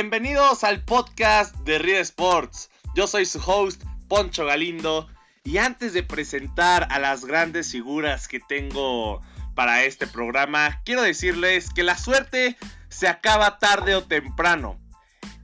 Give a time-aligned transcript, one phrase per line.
[0.00, 2.70] Bienvenidos al podcast de Real Sports.
[2.94, 5.06] Yo soy su host, Poncho Galindo.
[5.44, 9.20] Y antes de presentar a las grandes figuras que tengo
[9.54, 12.56] para este programa, quiero decirles que la suerte
[12.88, 14.80] se acaba tarde o temprano.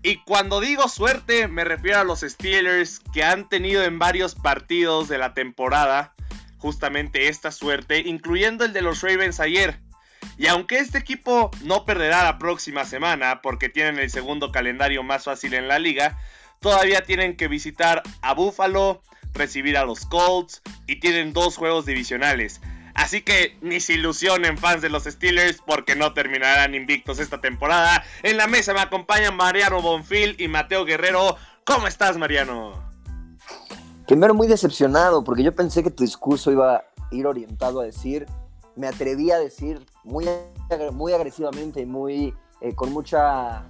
[0.02, 5.06] Y cuando digo suerte, me refiero a los Steelers que han tenido en varios partidos
[5.06, 6.14] de la temporada
[6.56, 9.78] justamente esta suerte, incluyendo el de los Ravens ayer.
[10.38, 15.24] Y aunque este equipo no perderá la próxima semana porque tienen el segundo calendario más
[15.24, 16.18] fácil en la liga,
[16.60, 19.02] todavía tienen que visitar a Buffalo,
[19.32, 22.60] recibir a los Colts y tienen dos juegos divisionales.
[22.94, 28.02] Así que ni se ilusionen fans de los Steelers porque no terminarán invictos esta temporada.
[28.22, 31.36] En la mesa me acompañan Mariano Bonfil y Mateo Guerrero.
[31.64, 32.72] ¿Cómo estás, Mariano?
[34.06, 38.26] Primero muy decepcionado porque yo pensé que tu discurso iba a ir orientado a decir
[38.76, 40.26] me atreví a decir muy,
[40.92, 43.66] muy agresivamente y muy, eh, con mucha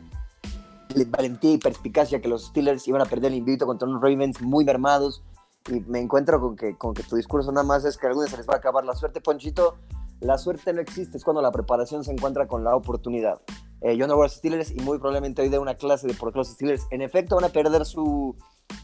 [1.09, 4.65] valentía y perspicacia que los Steelers iban a perder el invito contra unos Ravens muy
[4.65, 5.23] mermados
[5.69, 8.31] y me encuentro con que, con que tu discurso nada más es que a algunos
[8.31, 9.77] se les va a acabar la suerte, Ponchito.
[10.21, 13.41] La suerte no existe, es cuando la preparación se encuentra con la oportunidad.
[13.83, 16.15] Eh, yo no voy a los Steelers y muy probablemente hoy de una clase de
[16.15, 18.35] por qué los Steelers en efecto van a perder su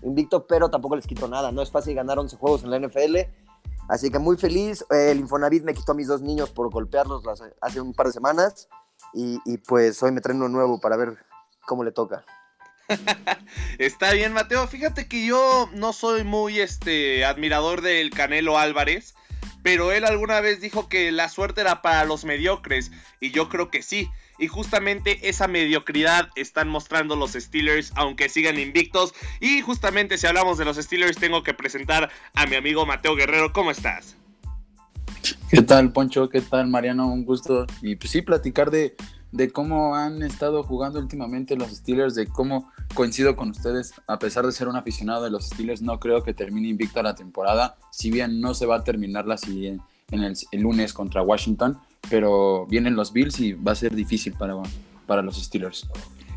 [0.02, 1.50] invicto, pero tampoco les quito nada.
[1.50, 3.16] No es fácil ganar 11 juegos en la NFL
[3.88, 4.84] Así que muy feliz.
[4.90, 7.22] El Infonavit me quitó a mis dos niños por golpearlos
[7.60, 8.68] hace un par de semanas.
[9.14, 11.18] Y, pues hoy me traen uno nuevo para ver
[11.66, 12.24] cómo le toca.
[13.78, 14.66] Está bien, Mateo.
[14.66, 19.14] Fíjate que yo no soy muy este admirador del Canelo Álvarez,
[19.62, 23.70] pero él alguna vez dijo que la suerte era para los mediocres y yo creo
[23.70, 24.10] que sí.
[24.38, 29.14] Y justamente esa mediocridad están mostrando los Steelers, aunque sigan invictos.
[29.40, 33.52] Y justamente si hablamos de los Steelers, tengo que presentar a mi amigo Mateo Guerrero.
[33.52, 34.16] ¿Cómo estás?
[35.48, 36.28] ¿Qué tal, Poncho?
[36.28, 37.06] ¿Qué tal, Mariano?
[37.06, 37.66] Un gusto.
[37.82, 38.96] Y pues sí, platicar de,
[39.32, 44.46] de cómo han estado jugando últimamente los Steelers, de cómo coincido con ustedes, a pesar
[44.46, 48.10] de ser un aficionado de los Steelers, no creo que termine invicto la temporada, si
[48.10, 49.82] bien no se va a terminar la siguiente
[50.12, 51.78] en el, lunes contra Washington,
[52.08, 54.54] pero vienen los Bills y va a ser difícil para,
[55.06, 55.88] para los Steelers.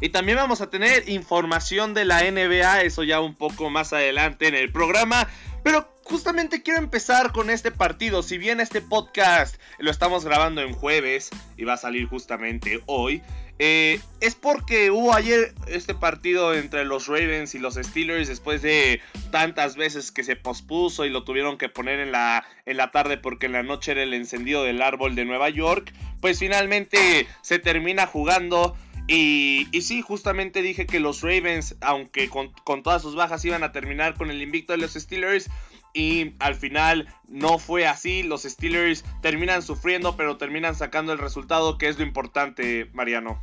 [0.02, 4.48] Y también vamos a tener información de la NBA, eso ya un poco más adelante
[4.48, 5.28] en el programa.
[5.66, 8.22] Pero justamente quiero empezar con este partido.
[8.22, 13.24] Si bien este podcast lo estamos grabando en jueves y va a salir justamente hoy,
[13.58, 19.02] eh, es porque hubo ayer este partido entre los Ravens y los Steelers después de
[19.32, 23.18] tantas veces que se pospuso y lo tuvieron que poner en la, en la tarde
[23.18, 25.92] porque en la noche era el encendido del árbol de Nueva York.
[26.22, 28.78] Pues finalmente se termina jugando.
[29.08, 32.52] Y, sí, justamente dije que los Ravens, aunque con,
[32.84, 35.50] todas sus bajas iban a terminar con el invicto de los Steelers,
[35.94, 38.24] y al final no fue así.
[38.24, 43.42] Los Steelers terminan sufriendo, pero terminan sacando el resultado, que es lo importante, Mariano.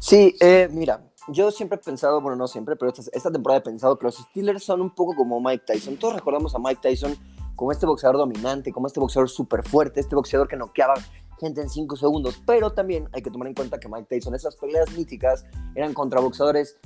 [0.00, 3.98] Sí, eh, mira, yo siempre he pensado, bueno, no siempre, pero esta, temporada he pensado
[3.98, 5.96] que los Steelers son un poco como Mike Tyson.
[5.96, 7.16] Todos recordamos a Mike Tyson
[7.56, 10.94] como este boxeador dominante, como este boxeador súper fuerte, este boxeador que noqueaba
[11.44, 12.40] gente en 5 segundos.
[12.46, 15.44] Pero también hay que tomar en cuenta que Mike Tyson, esas peleas míticas,
[15.74, 16.76] eran contra boxeadores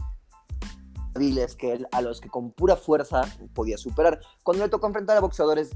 [1.59, 3.23] que a los que con pura fuerza
[3.55, 4.21] podía superar.
[4.43, 5.71] Cuando le tocó enfrentar a boxeadores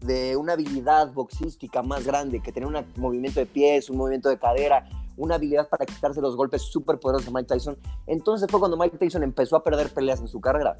[0.00, 4.38] de una habilidad boxística más grande, que tenía un movimiento de pies, un movimiento de
[4.38, 7.76] cadera, una habilidad para quitarse los golpes súper poderosos de Mike Tyson,
[8.06, 10.76] entonces fue cuando Mike Tyson empezó a perder peleas en su carrera.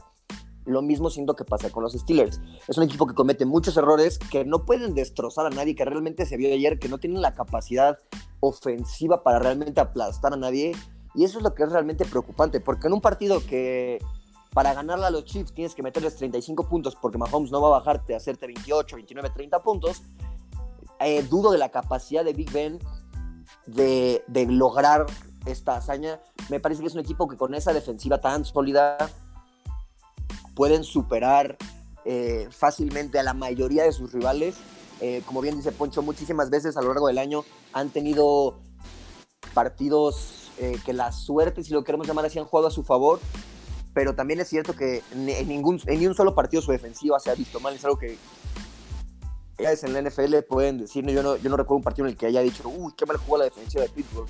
[0.66, 2.40] Lo mismo siento que pasa con los Steelers.
[2.68, 6.26] Es un equipo que comete muchos errores, que no pueden destrozar a nadie, que realmente
[6.26, 7.98] se vio ayer, que no tienen la capacidad
[8.40, 10.72] ofensiva para realmente aplastar a nadie
[11.14, 13.98] y eso es lo que es realmente preocupante, porque en un partido que
[14.52, 17.78] para ganarle a los Chiefs tienes que meterles 35 puntos porque Mahomes no va a
[17.80, 20.02] bajarte a hacerte 28, 29, 30 puntos,
[21.00, 22.78] eh, dudo de la capacidad de Big Ben
[23.66, 25.06] de, de, lograr
[25.46, 26.20] esta hazaña.
[26.48, 28.96] Me parece que es un equipo que con esa defensiva tan sólida
[30.60, 31.56] pueden superar
[32.04, 34.56] eh, fácilmente a la mayoría de sus rivales.
[35.00, 38.58] Eh, como bien dice Poncho, muchísimas veces a lo largo del año han tenido
[39.54, 43.20] partidos eh, que la suerte, si lo queremos llamar así, han jugado a su favor,
[43.94, 47.30] pero también es cierto que en, ningún, en ni un solo partido su defensiva se
[47.30, 48.18] ha visto mal, es algo que
[49.56, 52.26] en la NFL pueden decir, yo no, yo no recuerdo un partido en el que
[52.26, 54.28] haya dicho, uy, qué mal jugó la defensiva de Pittsburgh.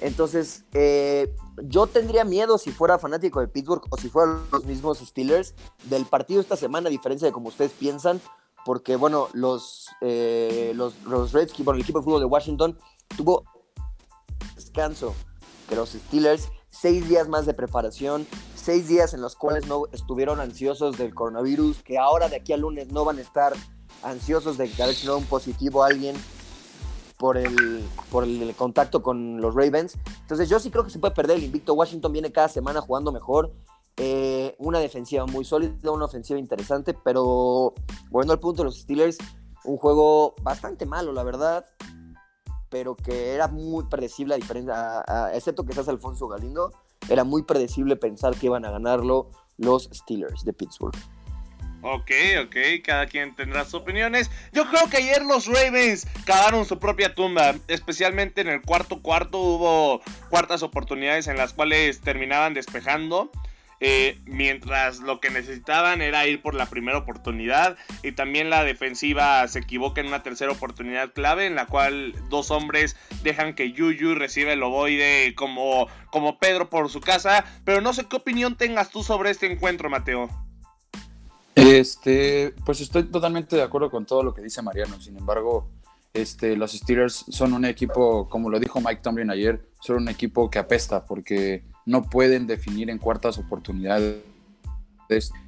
[0.00, 1.34] Entonces, eh,
[1.64, 5.54] yo tendría miedo si fuera fanático de Pittsburgh o si fueran los mismos Steelers
[5.84, 8.20] del partido esta semana, a diferencia de como ustedes piensan,
[8.64, 10.94] porque, bueno, los, eh, los,
[11.32, 12.78] Redskins, bueno, el equipo de fútbol de Washington
[13.16, 13.44] tuvo
[14.54, 15.14] descanso
[15.68, 20.40] que los Steelers, seis días más de preparación, seis días en los cuales no estuvieron
[20.40, 23.54] ansiosos del coronavirus, que ahora de aquí al lunes no van a estar
[24.02, 26.16] ansiosos de que a ver si no un positivo a alguien.
[27.18, 29.98] Por el, por el contacto con los Ravens.
[30.20, 31.74] Entonces yo sí creo que se puede perder el invicto.
[31.74, 33.52] Washington viene cada semana jugando mejor.
[33.96, 37.74] Eh, una defensiva muy sólida, una ofensiva interesante, pero
[38.10, 39.18] bueno, al punto los Steelers,
[39.64, 41.66] un juego bastante malo, la verdad,
[42.68, 45.04] pero que era muy predecible, a diferencia,
[45.34, 46.70] excepto que seas Alfonso Galindo,
[47.08, 50.94] era muy predecible pensar que iban a ganarlo los Steelers de Pittsburgh.
[51.80, 52.10] Ok,
[52.44, 54.30] ok, cada quien tendrá sus opiniones.
[54.52, 59.38] Yo creo que ayer los Ravens cavaron su propia tumba, especialmente en el cuarto cuarto
[59.38, 63.30] hubo cuartas oportunidades en las cuales terminaban despejando.
[63.80, 69.46] Eh, mientras lo que necesitaban era ir por la primera oportunidad y también la defensiva
[69.46, 74.16] se equivoca en una tercera oportunidad clave en la cual dos hombres dejan que Yuyu
[74.16, 78.90] reciba el ovoide como, como Pedro por su casa, pero no sé qué opinión tengas
[78.90, 80.47] tú sobre este encuentro, Mateo.
[81.58, 85.00] Este, pues estoy totalmente de acuerdo con todo lo que dice Mariano.
[85.00, 85.68] Sin embargo,
[86.14, 90.50] este, los Steelers son un equipo, como lo dijo Mike Tomlin ayer, son un equipo
[90.50, 94.22] que apesta porque no pueden definir en cuartas oportunidades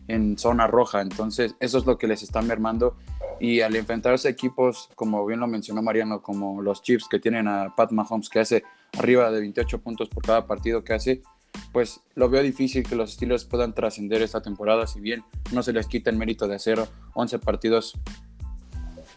[0.09, 1.01] en zona roja.
[1.01, 2.97] Entonces, eso es lo que les está mermando.
[3.39, 7.47] Y al enfrentarse a equipos, como bien lo mencionó Mariano, como los Chiefs que tienen
[7.47, 8.65] a Pat Mahomes, que hace
[8.99, 11.23] arriba de 28 puntos por cada partido que hace,
[11.73, 15.73] pues lo veo difícil que los Steelers puedan trascender esta temporada, si bien no se
[15.73, 16.81] les quita el mérito de hacer
[17.15, 17.95] 11 partidos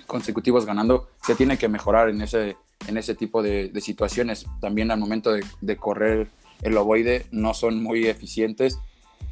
[0.07, 2.57] consecutivos ganando, se tiene que mejorar en ese,
[2.87, 4.45] en ese tipo de, situaciones.
[4.61, 6.29] También al momento de, correr
[6.61, 8.79] el ovoide no son muy eficientes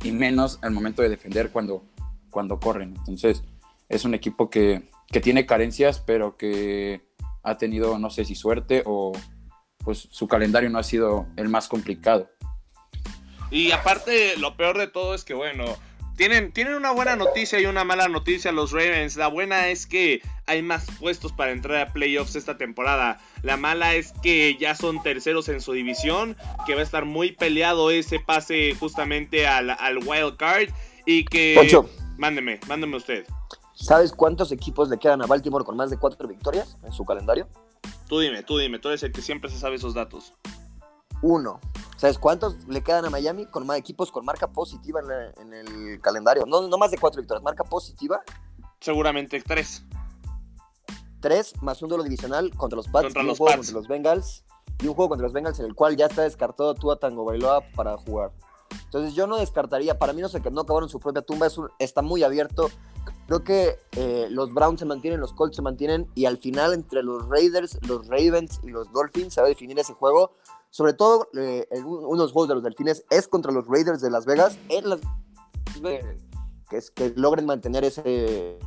[0.04, 1.84] y menos al momento de defender cuando,
[2.30, 2.96] cuando corren.
[2.98, 3.44] Entonces
[3.90, 7.02] es un equipo que, que tiene carencias, pero que
[7.44, 9.12] ha tenido, no sé si suerte o
[9.84, 12.30] pues su calendario no ha sido el más complicado.
[13.52, 15.66] Y aparte, lo peor de todo es que, bueno,
[16.16, 19.18] tienen, tienen una buena noticia y una mala noticia los Ravens.
[19.18, 23.20] La buena es que hay más puestos para entrar a playoffs esta temporada.
[23.44, 27.34] La mala es que ya son terceros en su división, que va a estar muy
[27.34, 30.70] peleado ese pase justamente al, al wild card
[31.06, 31.54] y que...
[31.56, 31.90] Poncho.
[32.18, 33.26] Mándeme, mándeme usted.
[33.74, 37.50] ¿Sabes cuántos equipos le quedan a Baltimore con más de cuatro victorias en su calendario?
[38.08, 40.34] Tú dime, tú dime, tú eres el que siempre se sabe esos datos.
[41.22, 41.60] Uno.
[41.98, 45.02] ¿Sabes cuántos le quedan a Miami con más equipos con marca positiva
[45.38, 46.46] en, el calendario?
[46.48, 48.22] No, no más de cuatro victorias, marca positiva.
[48.80, 49.84] Seguramente tres.
[51.20, 54.44] Tres más un duelo divisional contra los Pats, un juego contra los Bengals
[54.82, 57.62] y un juego contra los Bengals en el cual ya está descartado Tua Tango Bailoa
[57.76, 58.32] para jugar.
[58.86, 61.48] Entonces yo no descartaría, para mí no sé que no acabaron su propia tumba,
[61.78, 62.72] está muy abierto.
[63.28, 67.04] Creo que eh, los Browns se mantienen, los Colts se mantienen y al final entre
[67.04, 70.34] los Raiders, los Ravens y los Dolphins se va a definir ese juego
[70.72, 74.10] sobre todo, eh, uno de los juegos de los Delfines es contra los Raiders de
[74.10, 75.02] Las Vegas, en Las
[76.70, 78.58] que, es, que logren mantener ese,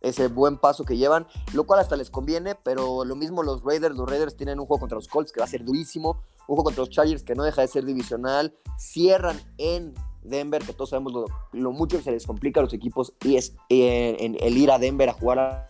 [0.00, 3.94] ese buen paso que llevan, lo cual hasta les conviene, pero lo mismo los Raiders,
[3.96, 6.64] los Raiders tienen un juego contra los Colts que va a ser durísimo, un juego
[6.64, 11.12] contra los Chargers que no deja de ser divisional, cierran en Denver, que todos sabemos
[11.52, 14.78] lo, mucho que se les complica a los equipos y es en, el ir a
[14.78, 15.68] Denver a jugar.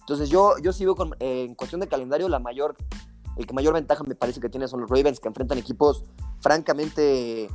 [0.00, 2.76] Entonces yo, yo sigo con, en cuestión de calendario la mayor
[3.38, 6.04] el que mayor ventaja me parece que tiene son los Ravens, que enfrentan equipos
[6.40, 7.48] francamente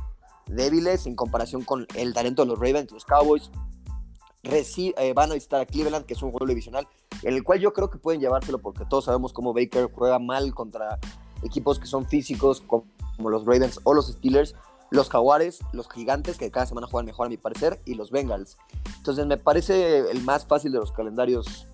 [0.46, 2.90] débiles en comparación con el talento de los Ravens.
[2.90, 3.50] Los Cowboys
[4.44, 6.88] eh, van a visitar a Cleveland, que es un juego divisional,
[7.22, 10.54] en el cual yo creo que pueden llevárselo porque todos sabemos cómo Baker juega mal
[10.54, 10.98] contra
[11.42, 14.54] equipos que son físicos como los Ravens o los Steelers,
[14.90, 18.56] los Jaguares, los Gigantes, que cada semana juegan mejor a mi parecer, y los Bengals.
[18.96, 21.68] Entonces me parece el más fácil de los calendarios,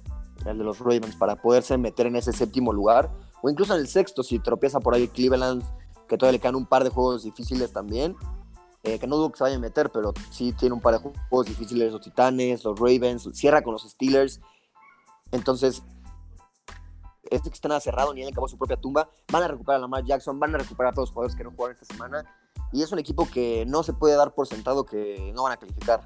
[0.46, 3.10] el de los Ravens, para poderse meter en ese séptimo lugar
[3.42, 5.62] o incluso en el sexto, si tropieza por ahí Cleveland,
[6.08, 8.16] que todavía le quedan un par de juegos difíciles también,
[8.82, 11.10] eh, que no dudo que se vaya a meter, pero sí tiene un par de
[11.28, 14.40] juegos difíciles, los Titanes, los Ravens, cierra con los Steelers,
[15.32, 15.82] entonces,
[17.30, 19.82] este que está nada cerrado, ni él acabó su propia tumba, van a recuperar a
[19.82, 22.24] Lamar Jackson, van a recuperar a todos los jugadores que no jugaron esta semana,
[22.72, 25.56] y es un equipo que no se puede dar por sentado que no van a
[25.56, 26.00] calificar.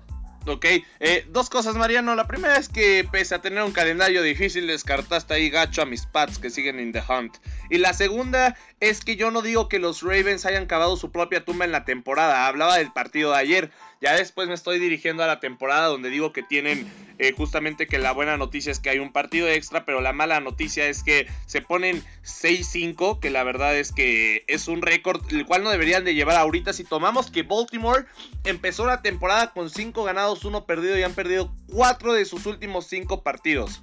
[0.46, 0.66] Ok,
[1.00, 2.14] eh, dos cosas, Mariano.
[2.14, 6.04] La primera es que, pese a tener un calendario difícil, descartaste ahí gacho a mis
[6.04, 7.36] Pats que siguen in the hunt.
[7.70, 11.46] Y la segunda es que yo no digo que los Ravens hayan cavado su propia
[11.46, 12.46] tumba en la temporada.
[12.46, 13.70] Hablaba del partido de ayer.
[14.02, 16.86] Ya después me estoy dirigiendo a la temporada donde digo que tienen
[17.18, 20.40] eh, justamente que la buena noticia es que hay un partido extra, pero la mala
[20.40, 25.46] noticia es que se ponen 6-5, que la verdad es que es un récord, el
[25.46, 26.72] cual no deberían de llevar ahorita.
[26.72, 28.06] Si tomamos que Baltimore
[28.44, 32.86] empezó la temporada con 5 ganados, 1 perdido y han perdido 4 de sus últimos
[32.86, 33.82] 5 partidos.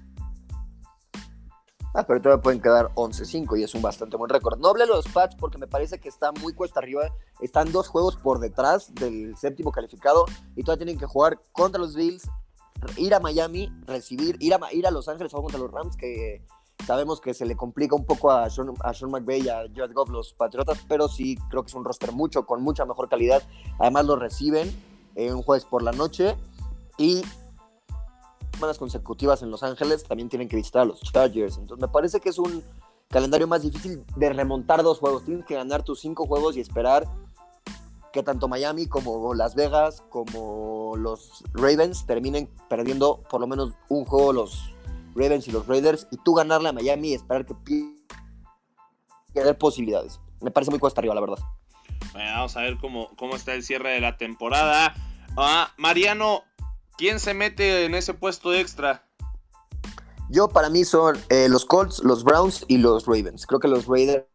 [1.93, 4.57] Ah, pero todavía pueden quedar 11-5 y es un bastante buen récord.
[4.59, 7.09] No hable de los Pats porque me parece que está muy cuesta arriba.
[7.41, 11.93] Están dos juegos por detrás del séptimo calificado y todavía tienen que jugar contra los
[11.93, 12.29] Bills,
[12.97, 16.45] ir a Miami, recibir, ir a, ir a Los Ángeles contra los Rams, que,
[16.85, 19.93] Sabemos que se le complica un poco a Sean, a Sean McVay y a Jared
[19.93, 23.43] Goff los Patriotas, pero sí creo que es un roster mucho, con mucha mejor calidad.
[23.79, 24.71] Además lo reciben
[25.15, 26.35] en un jueves por la noche
[26.97, 27.21] y
[28.53, 31.57] semanas consecutivas en Los Ángeles también tienen que visitar a los Chargers.
[31.57, 32.63] Entonces me parece que es un
[33.09, 35.23] calendario más difícil de remontar dos juegos.
[35.23, 37.07] Tienes que ganar tus cinco juegos y esperar
[38.11, 44.05] que tanto Miami como Las Vegas como los Ravens terminen perdiendo por lo menos un
[44.05, 44.73] juego los
[45.15, 47.55] Ravens y los Raiders y tú ganarle a Miami y esperar que
[49.33, 50.19] pierda posibilidades.
[50.39, 51.37] Me parece muy cuesta arriba, la verdad.
[52.13, 54.93] Bueno, vamos a ver cómo, cómo está el cierre de la temporada.
[55.37, 56.43] Ah, Mariano,
[56.97, 59.05] ¿quién se mete en ese puesto extra?
[60.29, 63.45] Yo, para mí, son eh, los Colts, los Browns y los Ravens.
[63.45, 64.25] Creo que los Raiders.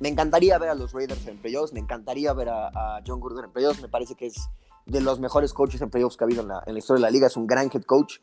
[0.00, 1.72] Me encantaría ver a los Raiders en playoffs.
[1.72, 3.80] Me encantaría ver a, John Gruden en playoffs.
[3.80, 4.48] Me parece que es
[4.86, 7.02] de los mejores coaches en playoffs que ha habido en la, en la historia de
[7.02, 7.26] la liga.
[7.26, 8.18] Es un gran head coach.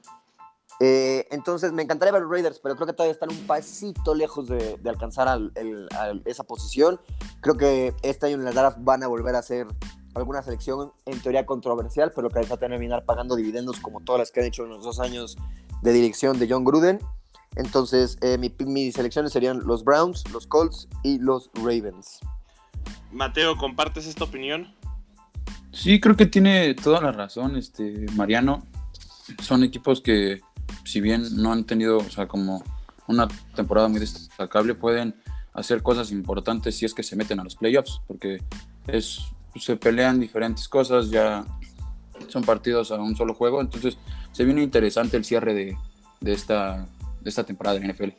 [0.84, 4.16] Eh, entonces, me encantaría ver a los Raiders, pero creo que todavía están un pasito
[4.16, 5.40] lejos de, alcanzar
[6.26, 7.00] esa posición.
[7.42, 9.68] Creo que este año en la draft van a volver a hacer
[10.16, 14.32] alguna selección en teoría controversial, pero que va a terminar pagando dividendos como todas las
[14.32, 15.38] que han hecho en los dos años
[15.84, 17.00] de dirección de John Gruden.
[17.56, 22.20] Entonces, eh, mis selecciones serían los Browns, los Colts y los Ravens.
[23.12, 24.74] Mateo, ¿compartes esta opinión?
[25.74, 28.66] Sí, creo que tiene toda la razón, este Mariano.
[29.42, 30.42] Son equipos que
[30.84, 32.64] si bien no han tenido, o sea, como
[33.08, 35.16] una temporada muy destacable, pueden
[35.54, 38.42] hacer cosas importantes si es que se meten a los playoffs, porque
[38.88, 39.20] es,
[39.56, 41.44] se pelean diferentes cosas, ya
[42.28, 43.98] son partidos a un solo juego, entonces
[44.32, 45.78] se viene interesante el cierre de,
[46.22, 46.88] de esta,
[47.22, 48.10] de esta temporada de NFL.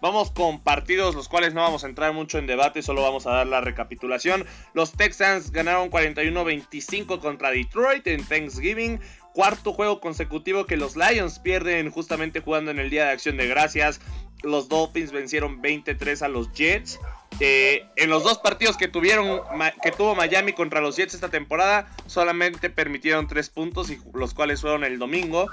[0.00, 3.32] Vamos con partidos los cuales no vamos a entrar mucho en debate, solo vamos a
[3.32, 4.44] dar la recapitulación.
[4.74, 9.00] Los Texans ganaron 41-25 contra Detroit en Thanksgiving
[9.32, 13.46] cuarto juego consecutivo que los Lions pierden justamente jugando en el Día de Acción de
[13.46, 14.00] Gracias.
[14.42, 16.98] Los Dolphins vencieron 23 a los Jets.
[17.40, 19.40] Eh, en los dos partidos que tuvieron
[19.82, 24.60] que tuvo Miami contra los Jets esta temporada, solamente permitieron tres puntos, y los cuales
[24.60, 25.48] fueron el domingo.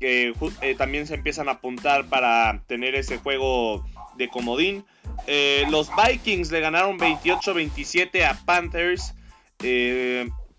[0.00, 3.84] Que eh, también se empiezan a apuntar para tener ese juego
[4.16, 4.84] de comodín.
[5.26, 9.14] Eh, los Vikings le ganaron 28-27 a Panthers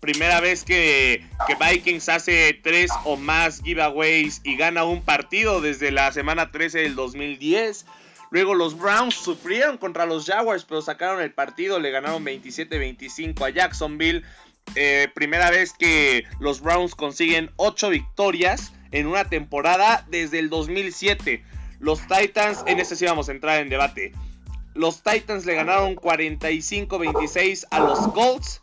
[0.06, 1.24] primera vez que,
[1.60, 6.94] Vikings hace tres o más giveaways y gana un partido desde la semana 13 del
[6.94, 7.86] 2010.
[8.30, 13.50] Luego los Browns sufrieron contra los Jaguars, pero sacaron el partido, le ganaron 27-25 a
[13.50, 14.22] Jacksonville.
[14.74, 21.44] Eh, primera vez que los Browns consiguen 8 victorias en una temporada desde el 2007.
[21.80, 24.12] Los Titans, en este sí vamos a entrar en debate.
[24.74, 28.62] Los Titans le ganaron 45-26 a los Colts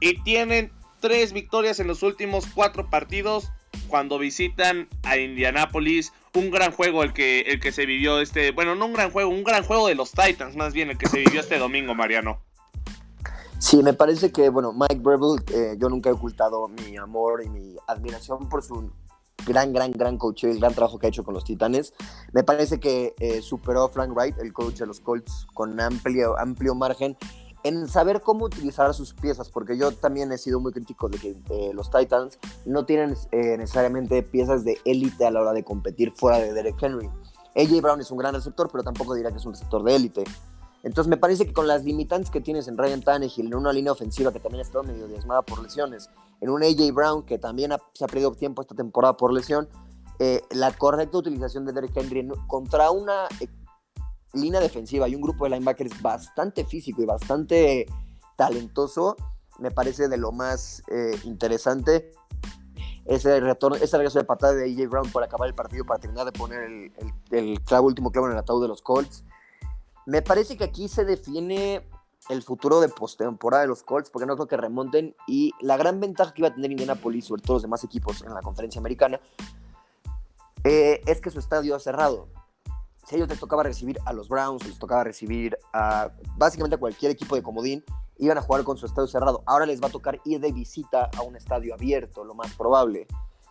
[0.00, 3.50] y tienen tres victorias en los últimos cuatro partidos
[3.88, 6.14] cuando visitan a Indianapolis.
[6.34, 9.30] Un gran juego el que, el que se vivió este, bueno, no un gran juego,
[9.30, 12.40] un gran juego de los Titans, más bien el que se vivió este domingo, Mariano.
[13.58, 17.48] Sí, me parece que, bueno, Mike Breville, eh, yo nunca he ocultado mi amor y
[17.48, 18.90] mi admiración por su
[19.44, 21.92] gran, gran, gran coach el gran trabajo que ha hecho con los Titanes.
[22.32, 26.38] Me parece que eh, superó a Frank Wright, el coach de los Colts, con amplio,
[26.38, 27.16] amplio margen
[27.66, 31.36] en saber cómo utilizar sus piezas, porque yo también he sido muy crítico de que
[31.50, 36.12] eh, los Titans no tienen eh, necesariamente piezas de élite a la hora de competir
[36.14, 37.10] fuera de Derek Henry.
[37.56, 40.24] AJ Brown es un gran receptor, pero tampoco diría que es un receptor de élite.
[40.84, 43.90] Entonces me parece que con las limitantes que tienes en Ryan Tannehill, en una línea
[43.90, 46.08] ofensiva que también ha estado medio diezmada por lesiones,
[46.40, 49.68] en un AJ Brown que también se ha perdido tiempo esta temporada por lesión,
[50.18, 53.28] eh, la correcta utilización de Derek Henry contra una
[54.32, 57.86] línea defensiva y un grupo de linebackers bastante físico y bastante
[58.36, 59.16] talentoso,
[59.58, 62.12] me parece de lo más eh, interesante.
[63.04, 66.24] Ese retorno, ese regreso de patada de AJ Brown por acabar el partido, para terminar
[66.26, 66.92] de poner el,
[67.30, 69.24] el, clavo, último clavo en el ataúd de los Colts.
[70.06, 71.86] Me parece que aquí se define
[72.28, 75.14] el futuro de postemporada de los Colts, porque no creo que remonten.
[75.26, 78.34] Y la gran ventaja que iba a tener Indianapolis, sobre todo los demás equipos en
[78.34, 79.20] la conferencia americana,
[80.64, 82.28] eh, es que su estadio ha cerrado
[83.06, 86.78] si a ellos les tocaba recibir a los Browns, les tocaba recibir a básicamente a
[86.78, 87.84] cualquier equipo de comodín,
[88.18, 89.44] iban a jugar con su estadio cerrado.
[89.46, 93.06] Ahora les va a tocar ir de visita a un estadio abierto, lo más probable.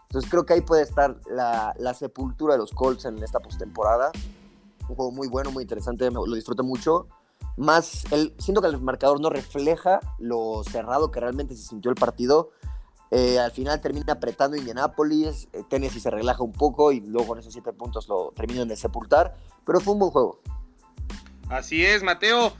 [0.09, 4.11] Entonces creo que ahí puede estar la, sepultura de los Colts en esta postemporada.
[4.89, 7.07] Un juego muy bueno, muy interesante, lo disfruto mucho.
[7.57, 11.95] Más, el, siento que el marcador no refleja lo cerrado que realmente se sintió el
[11.95, 12.51] partido.
[13.11, 17.39] Eh, al final termina apretando Indianapolis, eh, Tennessee se relaja un poco y luego con
[17.39, 19.35] esos siete puntos lo terminan de sepultar,
[19.65, 20.41] pero fue un buen juego.
[21.49, 22.51] Así es, Mateo.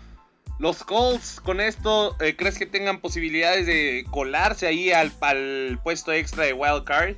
[0.58, 6.14] Los Colts con esto, eh, ¿crees que tengan posibilidades de colarse ahí al, al, puesto
[6.14, 7.16] extra de Wild Card?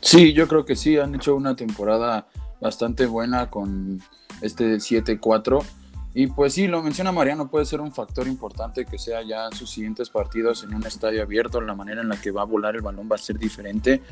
[0.00, 2.26] Sí, yo creo que sí, han hecho una temporada
[2.60, 4.00] bastante buena con
[4.40, 5.62] este 7-4.
[6.12, 9.70] Y pues sí, lo menciona Mariano, puede ser un factor importante que sea ya sus
[9.70, 12.82] siguientes partidos en un estadio abierto, la manera en la que va a volar el
[12.82, 14.02] balón va a ser diferente.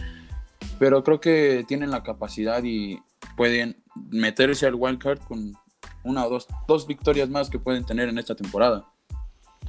[0.78, 3.02] Pero creo que tienen la capacidad y
[3.36, 5.56] pueden meterse al wildcard con
[6.04, 8.86] una o dos, dos victorias más que pueden tener en esta temporada.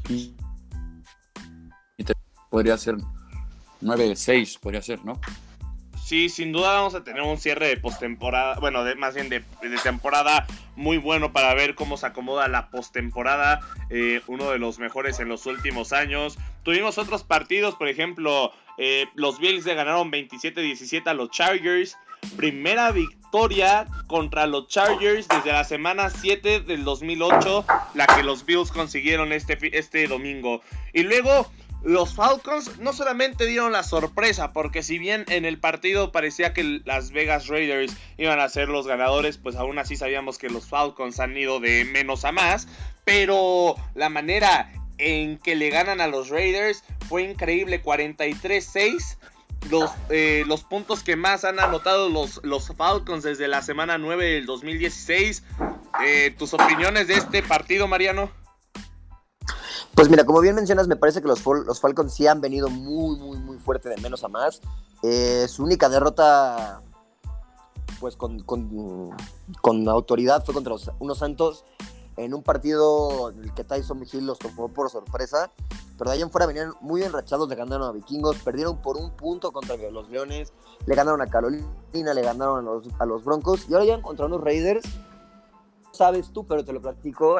[0.07, 0.35] Y,
[2.49, 2.95] podría ser
[3.81, 5.19] 9-6, podría ser, ¿no?
[6.09, 9.43] Sí, sin duda vamos a tener un cierre de postemporada, bueno, de, más bien de,
[9.83, 13.59] temporada muy bueno para ver cómo se acomoda la postemporada,
[13.91, 16.39] eh, uno de los mejores en los últimos años.
[16.63, 21.95] Tuvimos otros partidos, por ejemplo, eh, los Bills le ganaron 27-17 a los Chargers.
[22.35, 28.71] Primera victoria contra los Chargers desde la semana 7 del 2008, la que los Bills
[28.71, 30.63] consiguieron este, este domingo.
[30.91, 31.51] Y luego
[31.83, 36.81] los Falcons no solamente dieron la sorpresa, porque si bien en el partido parecía que
[36.83, 41.19] las Vegas Raiders iban a ser los ganadores, pues aún así sabíamos que los Falcons
[41.19, 42.67] han ido de menos a más,
[43.05, 49.17] pero la manera en que le ganan a los Raiders fue increíble, 43-6.
[49.69, 54.25] Los, eh, los, puntos que más han anotado los, los Falcons desde la semana 9
[54.25, 55.43] del 2016.
[56.05, 58.31] Eh, ¿Tus opiniones de este partido, Mariano?
[59.95, 63.17] Pues mira, como bien mencionas, me parece que los, los Falcons sí han venido muy,
[63.17, 64.61] muy, muy fuerte de menos a más.
[65.03, 66.81] Eh, su única derrota,
[67.99, 71.65] pues con, con, autoridad, fue contra unos Santos
[72.17, 75.51] en un partido en el que Tyson Hill los tomó por sorpresa.
[75.97, 79.11] Pero de ahí en fuera venían muy enrachados, le ganaron a Vikingos, perdieron por un
[79.11, 80.53] punto contra los Leones,
[80.85, 84.27] le ganaron a Carolina, le ganaron a los, a los Broncos y ahora ya contra
[84.27, 84.85] unos Raiders
[85.99, 87.35] sabes tú, pero te lo platico.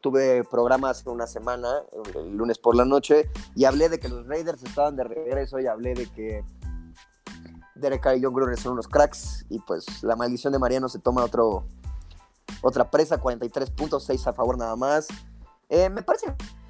[0.00, 1.82] tuve programas hace una semana,
[2.14, 5.66] el lunes por la noche, y hablé de que los Raiders estaban de regreso y
[5.66, 6.44] hablé de que
[7.74, 9.44] Derek Carr y John Gruden son unos cracks.
[9.48, 11.66] Y pues la maldición de Mariano se toma otro,
[12.62, 15.08] otra presa, 43 puntos, 6 a favor nada más.
[15.68, 16.26] Eh, me parece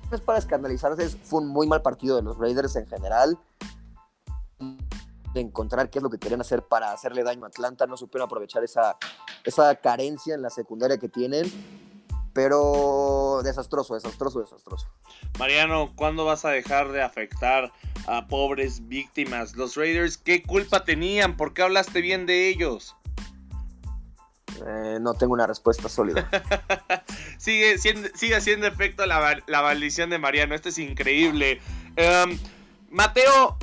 [0.08, 3.38] que es para escandalizarse, fue un muy mal partido de los Raiders en general
[5.38, 7.86] de encontrar qué es lo que querían hacer para hacerle daño a Atlanta.
[7.86, 8.96] No supieron aprovechar esa,
[9.44, 11.46] esa carencia en la secundaria que tienen.
[12.32, 14.86] Pero desastroso, desastroso, desastroso.
[15.38, 17.72] Mariano, ¿cuándo vas a dejar de afectar
[18.06, 19.56] a pobres víctimas?
[19.56, 21.36] Los Raiders, ¿qué culpa tenían?
[21.36, 22.94] ¿Por qué hablaste bien de ellos?
[24.66, 26.28] Eh, no tengo una respuesta sólida.
[27.38, 30.54] sigue, siendo, sigue haciendo efecto la, maldición de Mariano.
[30.54, 31.60] Esto es increíble.
[31.96, 32.38] Em,
[32.90, 33.58] Mateo,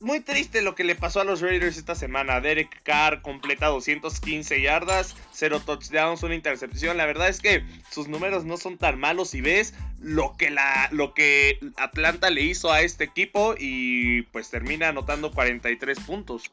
[0.00, 2.40] muy triste lo que le pasó a los Raiders esta semana.
[2.40, 6.96] Derek Carr completa 215 yardas, 0 touchdowns, una intercepción.
[6.96, 10.88] La verdad es que sus números no son tan malos si ves lo que, la,
[10.92, 16.50] lo que Atlanta le hizo a este equipo y pues termina anotando 43 puntos.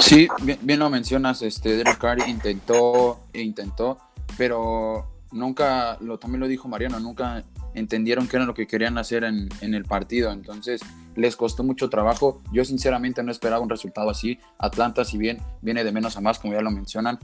[0.00, 3.98] Sí, bien, lo mencionas, este Derek Carr intentó e intentó,
[4.36, 7.42] pero nunca, lo, también lo dijo Mariano, nunca
[7.78, 10.32] entendieron qué era lo que querían hacer en, en el partido.
[10.32, 10.80] Entonces,
[11.16, 12.42] les costó mucho trabajo.
[12.52, 14.38] Yo sinceramente no esperaba un resultado así.
[14.58, 17.18] Atlanta, si bien viene de menos a más, como ya lo mencionan,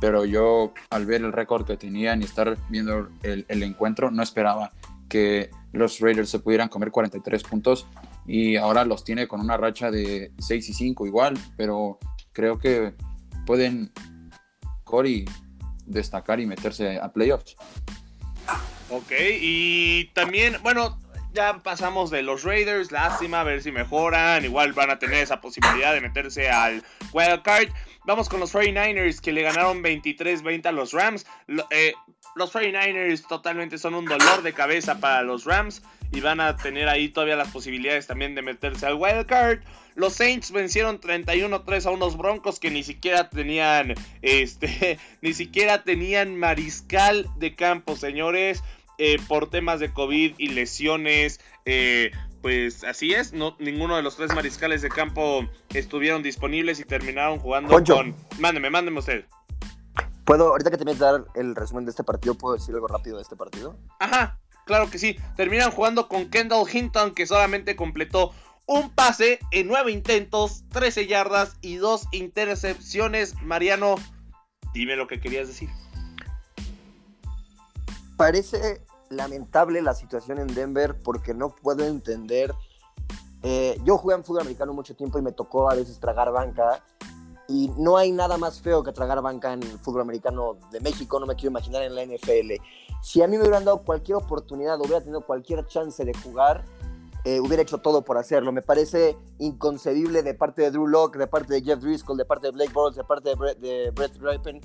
[0.00, 4.72] pero yo al ver el récord que tenían y estar viendo el, encuentro, no esperaba
[5.08, 7.86] que los Raiders se pudieran comer 43 puntos
[8.26, 11.98] y ahora los tiene con una racha de 6 y 5 igual, pero
[12.32, 12.94] creo que
[13.46, 13.92] pueden
[14.84, 15.24] Cory
[15.86, 17.56] destacar y meterse a playoffs.
[18.88, 20.98] Ok, y también, bueno,
[21.36, 24.44] ya pasamos de los Raiders, lástima, a ver si mejoran.
[24.44, 27.68] Igual van a tener esa posibilidad de meterse al wild card.
[28.04, 31.26] Vamos con los 49ers que le ganaron 23-20 a los Rams.
[31.70, 31.92] Eh,
[32.36, 36.88] los 49ers totalmente son un dolor de cabeza para los Rams y van a tener
[36.88, 39.60] ahí todavía las posibilidades también de meterse al wild card.
[39.94, 46.36] Los Saints vencieron 31-3 a unos Broncos que ni siquiera tenían este ni siquiera tenían
[46.36, 48.62] mariscal de campo, señores.
[48.98, 51.40] Eh, por temas de COVID y lesiones.
[51.64, 56.84] Eh, pues así es, no, ninguno de los tres mariscales de campo estuvieron disponibles y
[56.84, 58.14] terminaron jugando con...
[58.38, 59.24] Mándeme, mándeme usted.
[60.24, 62.86] ¿Puedo, ahorita que te voy a dar el resumen de este partido, ¿puedo decir algo
[62.86, 63.76] rápido de este partido?
[63.98, 65.16] Ajá, claro que sí.
[65.36, 68.32] Terminan jugando con Kendall Hinton, que solamente completó
[68.66, 73.40] un pase en nueve intentos, 13 yardas y dos intercepciones.
[73.42, 73.96] Mariano,
[74.72, 75.68] dime lo que querías decir
[78.16, 82.54] parece lamentable la situación en Denver porque no puedo entender.
[83.42, 86.82] Eh, yo jugué en fútbol americano mucho tiempo y me tocó a veces tragar banca.
[87.48, 91.20] Y no hay nada más feo que tragar banca en el fútbol americano de México,
[91.20, 92.54] no me quiero imaginar en la NFL.
[93.02, 96.64] Si a mí me hubieran dado cualquier oportunidad, hubiera tenido cualquier chance de jugar,
[97.24, 98.50] eh, hubiera hecho todo por hacerlo.
[98.50, 102.48] Me parece inconcebible de parte de Drew Locke, de parte de Jeff Driscoll, de parte
[102.48, 104.60] de Blake Bortles, de parte de Brett, de Brett Ripen,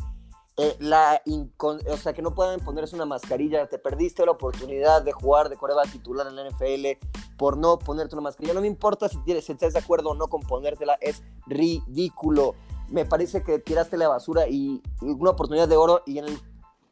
[0.62, 1.19] eh, la
[1.58, 3.67] o sea, que no puedan ponerse una mascarilla.
[3.67, 7.04] Te perdiste la oportunidad de jugar de coreback titular en la NFL
[7.36, 8.54] por no ponerte una mascarilla.
[8.54, 12.54] No me importa si, estás de acuerdo o no con ponértela, es ridículo.
[12.89, 16.04] Me parece que tiraste la basura y, y una oportunidad de oro.
[16.06, 16.39] Y en el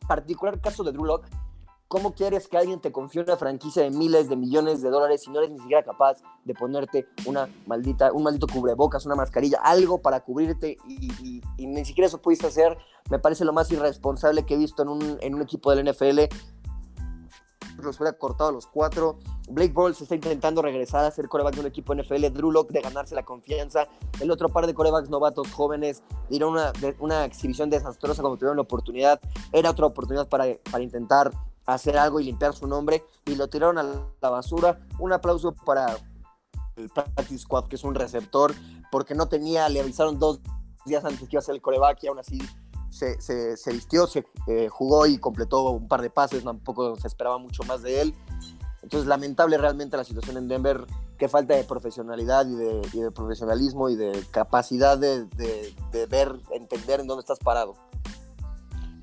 [0.08, 1.30] particular caso de Drew Locke,
[1.90, 5.32] ¿Cómo quieres que alguien te confíe una franquicia de miles de millones de dólares si
[5.32, 10.00] no eres ni siquiera capaz de ponerte una maldita, un maldito cubrebocas, una mascarilla, algo
[10.00, 12.78] para cubrirte y, ni siquiera eso pudiste hacer?
[13.10, 16.20] Me parece lo más irresponsable que he visto en un, en un equipo del NFL.
[17.82, 19.18] Los hubiera cortado a los cuatro.
[19.50, 22.28] Blake Bortles está intentando regresar a ser coreback de un equipo NFL.
[22.32, 23.88] Drew Locke de ganarse la confianza.
[24.20, 28.62] El otro par de corebacks novatos jóvenes dieron una, una exhibición desastrosa cuando tuvieron la
[28.62, 29.20] oportunidad.
[29.52, 31.32] Era otra oportunidad para, para intentar
[31.74, 34.80] hacer algo y limpiar su nombre y lo tiraron a la basura.
[35.00, 35.98] Un aplauso para
[36.76, 38.54] el Practice Squad, que es un receptor,
[38.92, 40.40] porque no tenía, le avisaron dos
[40.86, 42.40] días antes que iba a ser el coreback y aún así
[42.90, 47.38] se, se, vistió, se eh, jugó y completó un par de pases, tampoco se esperaba
[47.38, 48.16] mucho más de él.
[48.82, 50.86] Entonces, lamentable realmente la situación en Denver,
[51.18, 56.06] que falta de profesionalidad y de, y de profesionalismo y de capacidad de, de, de
[56.08, 57.76] ver, entender en dónde estás parado.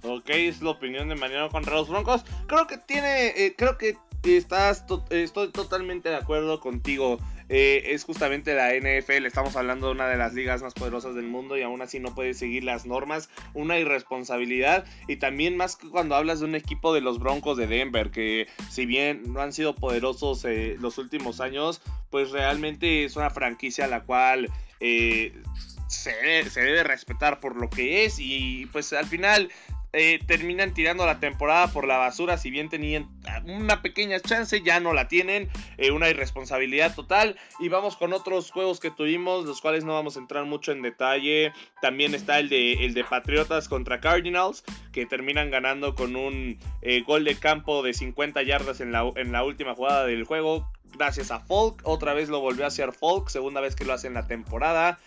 [0.03, 2.25] Ok, es la opinión de Mariano contra los Broncos.
[2.47, 7.19] Creo que tiene, eh, creo que estás, estoy totalmente de acuerdo contigo.
[7.49, 11.27] Eh, es justamente la NFL, estamos hablando de una de las ligas más poderosas del
[11.27, 15.89] mundo y aún así no puede seguir las normas, una irresponsabilidad y también más que
[15.89, 19.53] cuando hablas de un equipo de los Broncos de Denver, que si bien no han
[19.53, 21.81] sido poderosos eh, los últimos años,
[22.11, 28.19] pues realmente es una franquicia a la cual se debe respetar por lo que es
[28.19, 29.51] y pues al final
[29.99, 32.37] eh, terminan tirando la temporada por la basura.
[32.37, 33.09] Si bien tenían
[33.47, 35.49] una pequeña chance, ya no la tienen.
[35.79, 37.37] Eh, una irresponsabilidad total.
[37.61, 40.83] Y vamos con otros juegos que tuvimos, los cuales no vamos a entrar mucho en
[40.83, 41.53] detalle.
[41.81, 47.01] También está el de, el de Patriotas contra Cardinals, que terminan ganando con un eh,
[47.01, 50.71] gol de campo de 50 yardas en la, en la última jugada del juego.
[50.99, 54.09] Gracias a Folk, otra vez lo volvió a hacer Folk, segunda vez que lo hace
[54.09, 54.99] en la temporada.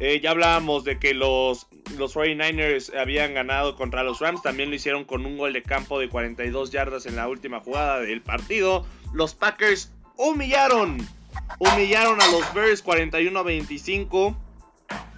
[0.00, 1.66] Eh, ya hablábamos de que los,
[1.98, 4.42] los 49ers habían ganado contra los Rams.
[4.42, 8.00] También lo hicieron con un gol de campo de 42 yardas en la última jugada
[8.00, 8.86] del partido.
[9.12, 11.06] Los Packers humillaron.
[11.58, 14.34] Humillaron a los Bears 41-25.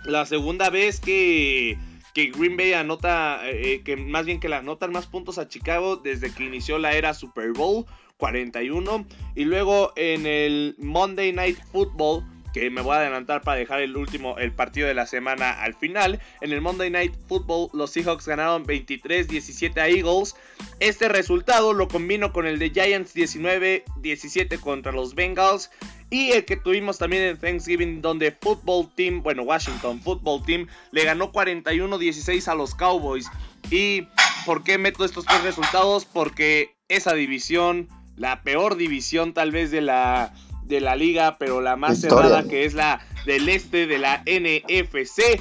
[0.05, 1.79] La segunda vez que,
[2.13, 5.97] que Green Bay anota, eh, que más bien que le anotan más puntos a Chicago
[5.97, 9.07] desde que inició la era Super Bowl 41.
[9.37, 13.97] Y luego en el Monday Night Football que me voy a adelantar para dejar el
[13.97, 16.21] último, el partido de la semana al final.
[16.41, 20.37] En el Monday Night Football, los Seahawks ganaron 23-17 a Eagles.
[20.81, 25.71] Este resultado lo combino con el de Giants 19-17 contra los Bengals.
[26.11, 31.05] Y el que tuvimos también en Thanksgiving, donde Football Team, bueno, Washington Football Team, le
[31.05, 33.31] ganó 41-16 a los Cowboys.
[33.71, 34.07] ¿Y
[34.45, 36.05] por qué meto estos tres resultados?
[36.05, 40.35] Porque esa división, la peor división tal vez de la,
[40.73, 45.41] de la liga, pero la más cerrada que es la del este de la NFC.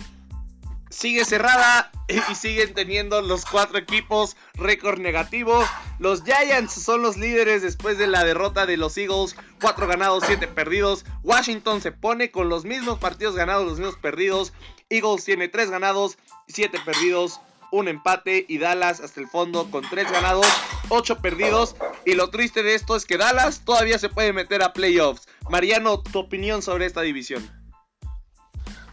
[0.90, 5.64] Sigue cerrada y siguen teniendo los cuatro equipos récord negativo.
[6.00, 9.38] Los Giants son los líderes después de la derrota de los Eagles.
[9.62, 11.06] Cuatro ganados, siete perdidos.
[11.24, 14.52] Washington se pone con los mismos partidos ganados, los mismos perdidos.
[14.90, 16.18] Eagles tiene tres ganados,
[16.48, 17.40] siete perdidos
[17.72, 20.46] un empate y Dallas hasta el fondo con tres ganados,
[20.90, 21.76] ocho perdidos.
[22.06, 25.28] Y lo triste de esto es que Dallas todavía se puede meter a playoffs.
[25.50, 27.50] Mariano, tu opinión sobre esta división.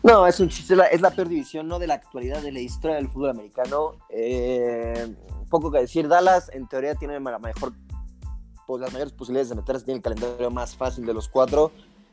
[0.02, 2.96] No, es un chiste, es la peor división, no de la actualidad, de la historia
[2.96, 3.96] del fútbol americano.
[4.08, 5.14] Eh,
[5.50, 7.72] poco que decir, Dallas en teoría tiene la mejor,
[8.66, 11.72] pues, las mayores posibilidades de meterse, tiene el calendario más fácil de los cuatro,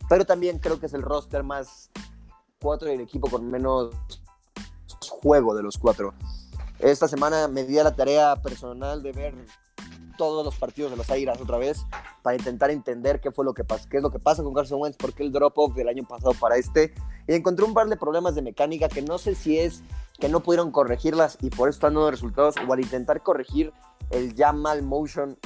[0.09, 1.91] pero también creo que es el roster más
[2.59, 3.95] cuatro y el equipo con menos
[5.07, 6.13] juego de los cuatro.
[6.79, 9.35] Esta semana me di a la tarea personal de ver
[10.17, 11.85] todos los partidos de los Águilas otra vez
[12.21, 14.81] para intentar entender qué fue lo que pasa, qué es lo que pasa con Carson
[14.81, 16.93] Wentz, por qué el drop off del año pasado para este.
[17.27, 19.83] Y encontré un par de problemas de mecánica que no sé si es
[20.19, 23.73] que no pudieron corregirlas y por eso están dando resultados o al intentar corregir
[24.11, 25.37] el ya mal motion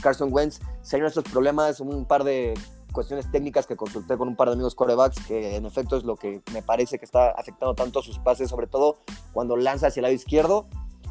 [0.00, 2.54] Carson Wentz se estos problemas, un par de
[2.96, 6.16] cuestiones técnicas que consulté con un par de amigos corebacks, que en efecto es lo
[6.16, 8.96] que me parece que está afectando tanto sus pases, sobre todo
[9.34, 10.66] cuando lanza hacia el lado izquierdo.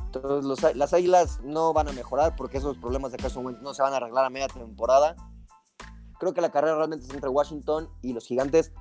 [0.08, 3.84] Entonces, las águilas no van a mejorar porque esos problemas de Carson Wentz no se
[3.84, 5.16] van a arreglar a media temporada.
[6.20, 8.74] Creo que la carrera realmente es entre Washington y los gigantes.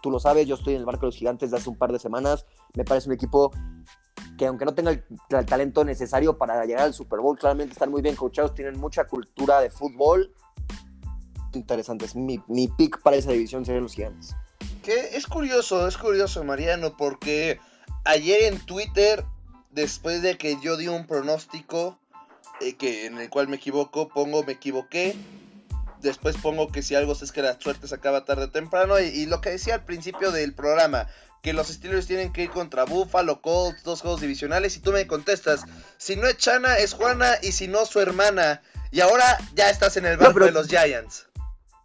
[0.00, 1.92] Tú lo sabes, yo estoy en el barco de los gigantes de hace un par
[1.92, 2.46] de semanas.
[2.74, 3.50] Me parece un equipo
[4.38, 7.90] que aunque no tenga el, el, talento necesario para llegar al Super Bowl, claramente están
[7.90, 10.34] muy bien coachados, tienen mucha cultura de fútbol
[11.58, 12.14] interesantes.
[12.14, 14.34] Mi, mi pick para esa división serían los gigantes.
[14.82, 17.60] Que es curioso, es curioso, Mariano, porque
[18.04, 19.24] ayer en Twitter,
[19.70, 21.98] después de que yo di un pronóstico
[22.60, 25.16] eh, que en el cual me equivoco, pongo me equivoqué.
[26.00, 28.98] Después pongo que si algo es que la suerte se acaba tarde o temprano.
[29.00, 31.08] Y, y, lo que decía al principio del programa,
[31.42, 34.76] que los Steelers tienen que ir contra Buffalo, Colts, dos juegos divisionales.
[34.76, 35.64] Y tú me contestas,
[35.98, 37.32] si no es Chana, es Juana.
[37.42, 38.62] Y si no, su hermana.
[38.90, 40.46] Y ahora ya estás en el barco no, pero...
[40.46, 41.29] de los Giants.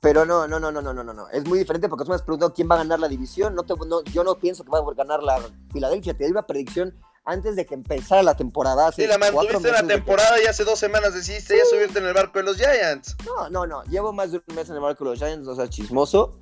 [0.05, 1.29] Pero no, no, no, no, no, no, no.
[1.29, 3.55] Es muy diferente porque tú me has preguntado quién va a ganar la división.
[3.55, 5.41] No te, no, yo no pienso que va a ganar la
[5.73, 6.13] Filadelfia.
[6.13, 6.93] Te di una predicción
[7.25, 8.91] antes de que empezara la temporada.
[8.91, 11.59] Sí, la mantuviste en la temporada y hace dos semanas decidiste sí.
[11.59, 13.17] ya subirte en el barco de los Giants.
[13.25, 13.83] No, no, no.
[13.85, 16.39] Llevo más de un mes en el barco de los Giants, o sea, chismoso.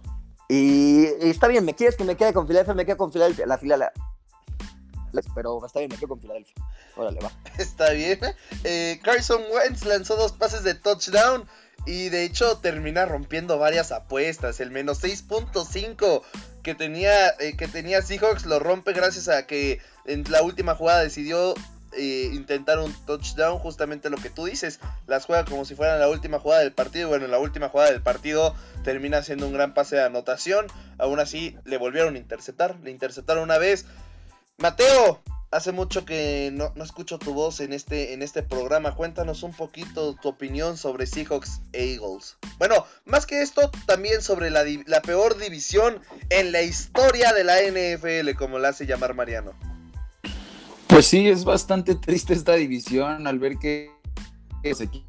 [0.50, 2.74] Y, y está bien, ¿me quieres que me quede con Filadelfia?
[2.74, 3.46] Me quedo con Filadelfia.
[3.46, 3.94] La fila
[5.34, 6.54] Pero está bien, me quedo con Filadelfia.
[6.98, 7.32] Órale, va.
[7.58, 8.20] Está bien.
[8.66, 11.48] Eh, Carson Wentz lanzó dos pases de touchdown.
[11.86, 14.60] Y de hecho termina rompiendo varias apuestas.
[14.60, 16.22] El menos 6.5
[16.62, 21.04] que tenía, eh, que tenía Seahawks lo rompe gracias a que en la última jugada
[21.04, 21.54] decidió
[21.96, 23.60] eh, intentar un touchdown.
[23.60, 24.80] Justamente lo que tú dices.
[25.08, 27.10] Las juega como si fueran la última jugada del partido.
[27.10, 30.68] Bueno, en la última jugada del partido termina siendo un gran pase de anotación.
[30.98, 32.78] Aún así le volvieron a interceptar.
[32.82, 33.86] Le interceptaron una vez.
[34.58, 35.22] Mateo,
[35.54, 38.96] hace mucho que no, no, escucho tu voz en este, en este programa.
[38.96, 42.38] Cuéntanos un poquito tu opinión sobre Seahawks e Eagles.
[42.58, 47.58] Bueno, más que esto, también sobre la, la, peor división en la historia de la
[47.62, 49.54] NFL, como la hace llamar Mariano.
[50.88, 53.92] Pues sí, es bastante triste esta división al ver que
[54.64, 55.08] los equipos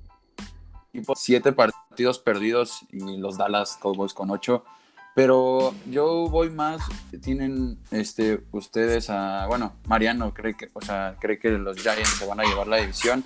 [1.17, 4.65] siete partidos perdidos y los Dallas Cowboys con ocho.
[5.15, 6.83] Pero yo voy más,
[7.23, 12.27] tienen este, ustedes a, bueno, Mariano cree que, o sea, cree que los Giants se
[12.27, 13.25] van a llevar la división.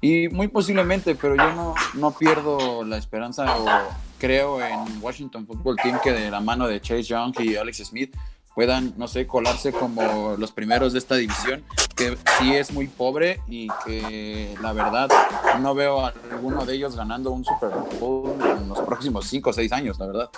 [0.00, 3.66] Y muy posiblemente, pero yo no, no pierdo la esperanza o
[4.18, 8.14] creo en Washington Football Team que de la mano de Chase Young y Alex Smith
[8.54, 11.62] puedan, no sé, colarse como los primeros de esta división,
[11.94, 15.10] que sí es muy pobre y que la verdad
[15.60, 17.70] no veo a alguno de ellos ganando un Super
[18.00, 20.30] Bowl en los próximos 5 o 6 años, la verdad.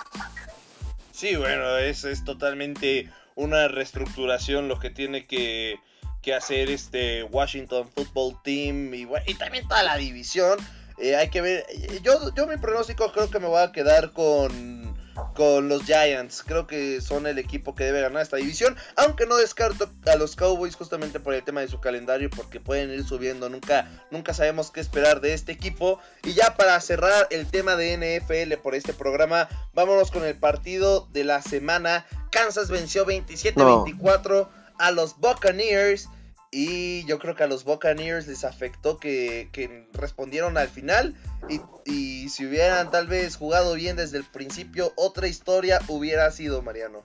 [1.19, 5.77] Sí, bueno, es, es totalmente una reestructuración lo que tiene que,
[6.21, 10.57] que hacer este Washington Football Team y, y también toda la división.
[10.97, 11.65] Eh, hay que ver,
[12.03, 14.88] yo, yo mi pronóstico creo que me voy a quedar con,
[15.35, 16.43] con los Giants.
[16.45, 18.75] Creo que son el equipo que debe ganar esta división.
[18.95, 22.29] Aunque no descarto a los Cowboys justamente por el tema de su calendario.
[22.29, 23.49] Porque pueden ir subiendo.
[23.49, 25.99] Nunca, nunca sabemos qué esperar de este equipo.
[26.23, 29.47] Y ya para cerrar el tema de NFL por este programa.
[29.73, 32.05] Vámonos con el partido de la semana.
[32.31, 34.49] Kansas venció 27-24 no.
[34.77, 36.09] a los Buccaneers.
[36.51, 41.15] Y yo creo que a los Buccaneers les afectó que, que respondieron al final.
[41.47, 46.61] Y, y, si hubieran tal vez jugado bien desde el principio, otra historia hubiera sido,
[46.63, 47.03] Mariano.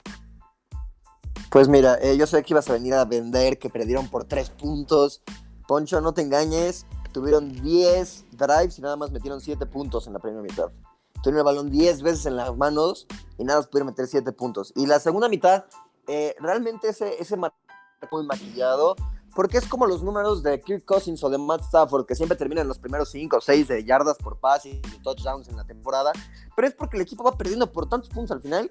[1.51, 4.49] Pues mira, eh, yo sé que ibas a venir a vender, que perdieron por 3
[4.51, 5.23] puntos.
[5.69, 6.87] Poncho, no te engañes.
[7.13, 10.71] Tuvieron 10 drives y nada más metieron 7 puntos en la primera mitad.
[11.23, 13.07] Tuvieron el balón 10 veces en las manos
[13.39, 14.73] y nada más pudieron meter 7 puntos.
[14.75, 15.67] Y la segunda mitad,
[16.09, 18.97] eh, realmente ese, ese muy maquillado
[19.35, 22.63] porque es como los números de Kirk Cousins o de Matt Stafford, que siempre terminan
[22.63, 25.65] en los primeros 5 o 6 de yardas por pase y de touchdowns en la
[25.65, 26.13] temporada,
[26.55, 28.71] pero es porque el equipo va perdiendo por tantos puntos al final,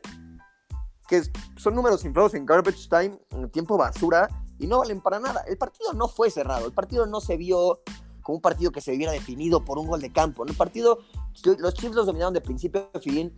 [1.07, 1.23] que
[1.57, 5.41] son números inflados en garbage time, en tiempo basura, y no valen para nada.
[5.47, 7.81] El partido no fue cerrado, el partido no se vio
[8.21, 10.45] como un partido que se viera definido por un gol de campo.
[10.45, 10.99] El partido,
[11.57, 13.33] los Chiefs los dominaron de principio a fin.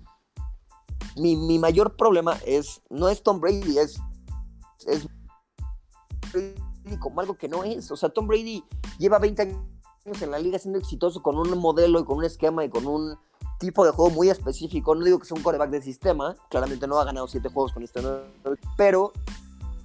[1.17, 3.99] Mi, mi mayor problema es, no es Tom Brady, es,
[4.85, 5.07] es
[7.00, 7.91] como algo que no es.
[7.91, 8.63] O sea, Tom Brady
[8.98, 12.63] lleva 20 años en la liga siendo exitoso con un modelo y con un esquema
[12.63, 13.17] y con un
[13.60, 14.95] tipo de juego muy específico.
[14.95, 17.84] No digo que sea un coreback de sistema, claramente no ha ganado 7 juegos con
[17.84, 18.02] este
[18.78, 19.12] pero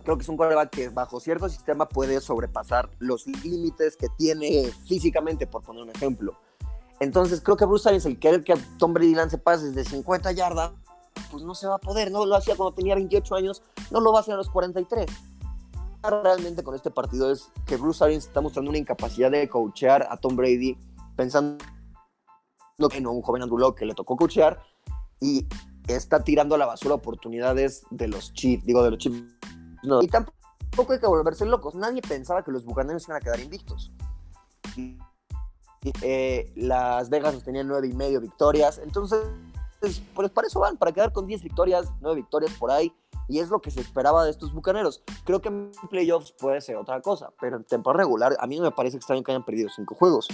[0.04, 4.70] creo que es un coreback que bajo cierto sistema puede sobrepasar los límites que tiene
[4.86, 6.34] físicamente, por poner un ejemplo.
[6.98, 10.72] Entonces creo que Bruce Arians, el querer que Tom Brady lance pases de 50 yardas,
[11.30, 14.12] pues no se va a poder, no lo hacía cuando tenía 28 años, no lo
[14.12, 15.06] va a hacer a los 43
[16.02, 20.16] realmente con este partido es que Bruce Arians está mostrando una incapacidad de coachear a
[20.16, 20.78] Tom Brady,
[21.16, 21.62] pensando
[22.78, 24.62] en un joven Andrew que le tocó coachear
[25.20, 25.46] y
[25.86, 29.22] está tirando a la basura oportunidades de los Chiefs, digo, de los Chiefs.
[29.82, 30.02] No.
[30.02, 31.74] Y tampoco hay que volverse locos.
[31.74, 33.92] Nadie pensaba que los Buccaneers iban a quedar invictos.
[36.02, 38.78] Eh, las Vegas tenían nueve y medio victorias.
[38.78, 39.20] Entonces,
[40.14, 42.92] pues para eso van, para quedar con 10 victorias, nueve victorias por ahí
[43.30, 45.02] y es lo que se esperaba de estos bucaneros.
[45.24, 48.72] Creo que en playoffs puede ser otra cosa, pero en temporada regular a mí me
[48.72, 50.28] parece extraño que hayan perdido cinco juegos.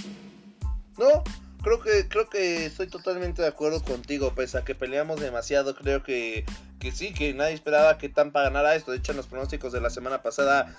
[0.99, 1.23] No,
[1.63, 6.03] creo que, creo que estoy totalmente de acuerdo contigo, pese a que peleamos demasiado, creo
[6.03, 6.47] que,
[6.81, 8.93] que sí, que nadie esperaba que Tampa ganara esto.
[8.93, 10.75] De hecho, en los pronósticos de la semana pasada,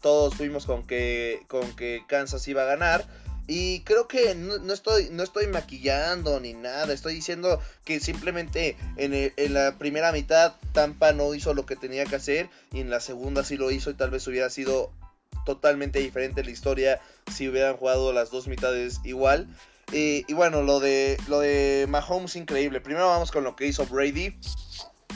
[0.00, 3.04] todos fuimos con que, con que Kansas iba a ganar.
[3.48, 6.92] Y creo que no, estoy, no estoy maquillando ni nada.
[6.92, 12.04] Estoy diciendo que simplemente en, en, la primera mitad Tampa no hizo lo que tenía
[12.04, 12.50] que hacer.
[12.72, 13.88] Y en la segunda sí lo hizo.
[13.90, 14.92] Y tal vez hubiera sido
[15.46, 17.00] totalmente diferente la historia
[17.32, 19.48] si hubieran jugado las dos mitades igual.
[19.92, 22.82] y bueno, lo de, lo de Mahomes increíble.
[22.82, 24.36] Primero vamos con lo que hizo Brady.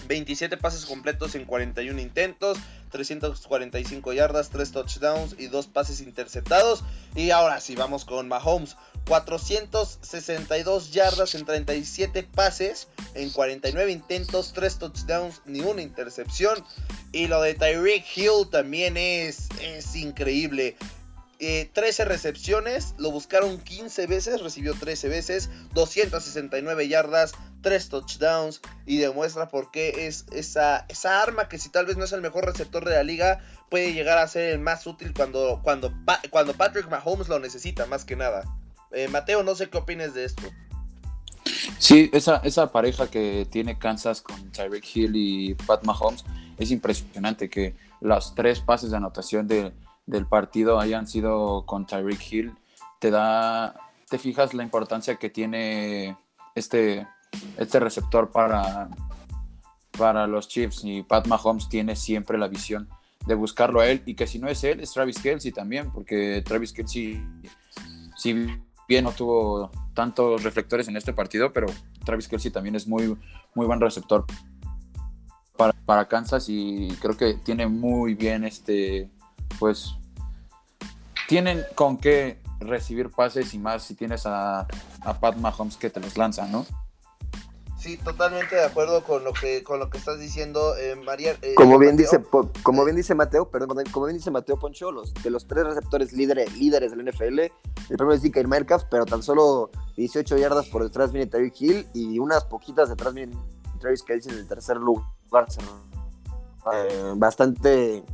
[0.07, 2.59] 27 pases completos en 41 intentos,
[2.91, 6.85] 345 yardas, 3 touchdowns y 2 pases interceptados.
[7.15, 8.77] Y ahora sí, vamos con Mahomes.
[9.07, 16.65] 462 yardas en 37 pases, en 49 intentos, 3 touchdowns, ni una intercepción.
[17.11, 20.77] Y lo de Tyreek Hill también es, es increíble.
[21.73, 28.99] 13 eh, recepciones, lo buscaron 15 veces, recibió 13 veces, 269 yardas, 3 touchdowns y
[28.99, 32.45] demuestra por qué es esa, esa arma que si tal vez no es el mejor
[32.45, 35.93] receptor de la liga, puede llegar a ser el más útil cuando, cuando,
[36.31, 38.45] cuando Patrick Mahomes lo necesita más que nada.
[38.93, 40.43] Eh, Mateo, no sé qué opines de esto.
[41.79, 46.25] Sí, esa, esa pareja que tiene Kansas con Tyreek Hill y Pat Mahomes
[46.57, 49.73] es impresionante que los tres pases de anotación de
[50.13, 52.55] del partido hayan sido con Tyreek Hill,
[53.01, 53.75] te da,
[54.09, 56.17] te fijas la importancia que tiene
[56.55, 57.07] este,
[57.57, 58.91] este receptor para,
[59.99, 62.89] para los Chiefs y Pat Mahomes tiene siempre la visión
[63.27, 66.43] de buscarlo a él y que si no es él es Travis Kelsey también porque
[66.45, 67.25] Travis Kelsey
[68.17, 68.47] si
[68.89, 71.69] bien no tuvo tantos reflectores en este partido pero
[72.05, 73.17] Travis Kelsey también es muy
[73.55, 74.27] muy buen receptor
[75.57, 79.09] para, para Kansas y creo que tiene muy bien este
[79.61, 79.95] pues
[81.29, 84.67] tienen con qué recibir pases y más si tienes a,
[85.21, 86.65] Pat Mahomes que te los lanza, ¿no?
[87.79, 91.37] Sí, totalmente de acuerdo con lo que con lo que estás diciendo, eh, María.
[91.43, 92.23] Eh, como bien dice,
[92.63, 96.13] como bien dice Mateo, perdón, como bien dice Mateo Poncho, los, de los tres receptores
[96.13, 97.51] líderes, líderes del NFL, el
[97.89, 102.21] primero es DK Metcalf, pero tan solo 18 yardas por detrás viene Terry Hill y
[102.21, 103.37] unas poquitas detrás viene
[103.81, 105.05] Travis Kelsey en el tercer lugar.
[106.73, 108.05] Eh, bastante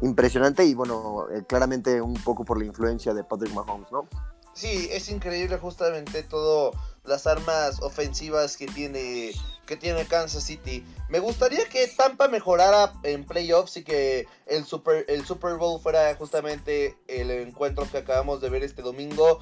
[0.00, 4.06] impresionante y bueno, eh, claramente un poco por la influencia de Patrick Mahomes, ¿no?
[4.54, 6.72] Sí, es increíble justamente todo
[7.04, 9.32] las armas ofensivas que tiene
[9.66, 10.84] que tiene Kansas City.
[11.08, 16.14] Me gustaría que Tampa mejorara en playoffs y que el Super el Super Bowl fuera
[16.14, 19.40] justamente el encuentro que acabamos de ver este domingo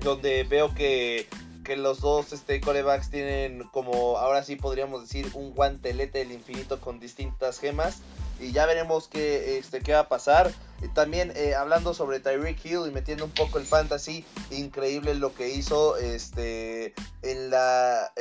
[0.00, 1.26] donde veo que
[1.66, 6.80] que los dos este, corebacks tienen como, ahora sí podríamos decir, un guantelete del infinito
[6.80, 7.98] con distintas gemas.
[8.40, 10.52] Y ya veremos qué, este, qué va a pasar.
[10.94, 15.48] También eh, hablando sobre Tyreek Hill y metiendo un poco el fantasy, increíble lo que
[15.48, 15.96] hizo.
[15.96, 18.12] Este, en la,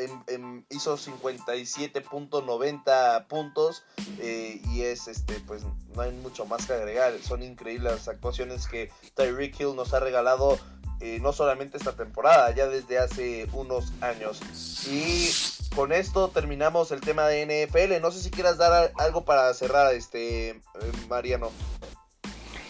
[0.69, 3.83] hizo 57.90 puntos
[4.19, 7.11] eh, y es, este, pues no hay mucho más que agregar.
[7.21, 10.57] Son increíbles las actuaciones que Tyreek Hill nos ha regalado
[10.99, 14.39] eh, no solamente esta temporada, ya desde hace unos años.
[14.87, 15.29] Y
[15.75, 18.01] con esto terminamos el tema de NFL.
[18.01, 20.61] No sé si quieras dar algo para cerrar, este eh,
[21.09, 21.51] Mariano.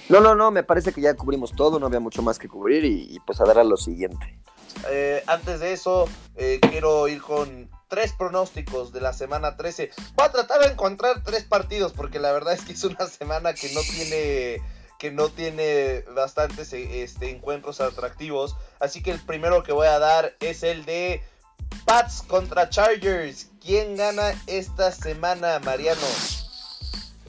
[0.09, 2.85] No, no, no, me parece que ya cubrimos todo, no había mucho más que cubrir
[2.85, 4.39] y, pues a dar a lo siguiente.
[4.89, 6.07] Eh, antes de eso,
[6.61, 9.91] quiero ir con tres pronósticos de la semana 13.
[10.15, 13.53] Voy a tratar de encontrar tres partidos porque la verdad es que es una semana
[13.53, 14.61] que no tiene
[14.99, 18.55] que no tiene bastantes este, encuentros atractivos.
[18.79, 21.21] Así que el primero que voy a dar es el de
[21.85, 23.49] Pats contra Chargers.
[23.61, 26.01] ¿Quién gana esta semana, Mariano?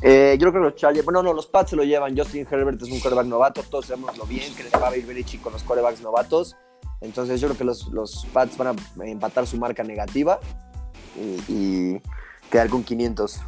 [0.02, 2.16] Eh, yo creo que los Chargers, bueno, no, los Pats se lo llevan.
[2.16, 5.06] Justin Herbert es un coreback novato, todos sabemos lo bien que les va a ir
[5.06, 6.56] Belichick con los corebacks novatos.
[7.00, 10.38] Entonces yo creo que los, los Pats van a empatar su marca negativa
[11.16, 12.02] y, y
[12.50, 13.40] quedar con 500.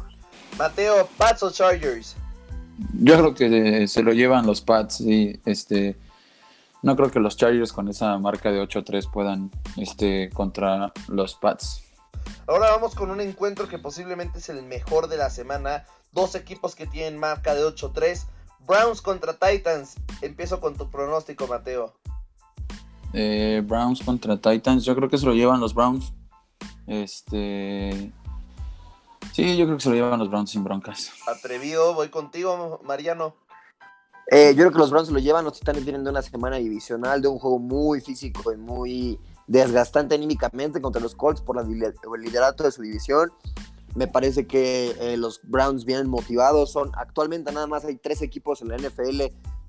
[0.57, 2.15] Mateo, Pats o Chargers?
[2.93, 5.97] Yo creo que se lo llevan los Pats y este
[6.81, 11.83] no creo que los Chargers con esa marca de 8-3 puedan este contra los Pats.
[12.47, 15.85] Ahora vamos con un encuentro que posiblemente es el mejor de la semana.
[16.13, 18.25] Dos equipos que tienen marca de 8-3.
[18.65, 19.95] Browns contra Titans.
[20.21, 21.93] Empiezo con tu pronóstico, Mateo.
[23.13, 24.85] Eh, Browns contra Titans.
[24.85, 26.13] Yo creo que se lo llevan los Browns.
[26.87, 28.11] Este.
[29.39, 31.13] Sí, yo creo que se lo llevan los Browns sin broncas.
[31.25, 33.37] Atrevido, voy contigo, Mariano.
[34.29, 35.45] Eh, yo creo que los Browns se lo llevan.
[35.45, 39.17] Los Titanes vienen de una semana divisional, de un juego muy físico y muy
[39.47, 43.31] desgastante anímicamente contra los Colts por el liderato de su división.
[43.95, 46.73] Me parece que eh, los Browns vienen motivados.
[46.73, 49.21] Son actualmente nada más hay tres equipos en la NFL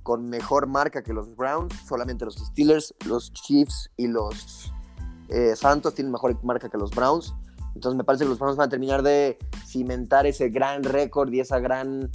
[0.03, 4.73] con mejor marca que los Browns, solamente los Steelers, los Chiefs y los
[5.29, 7.33] eh, Santos tienen mejor marca que los Browns.
[7.75, 11.41] Entonces me parece que los Browns van a terminar de cimentar ese gran récord y
[11.41, 12.11] esa gran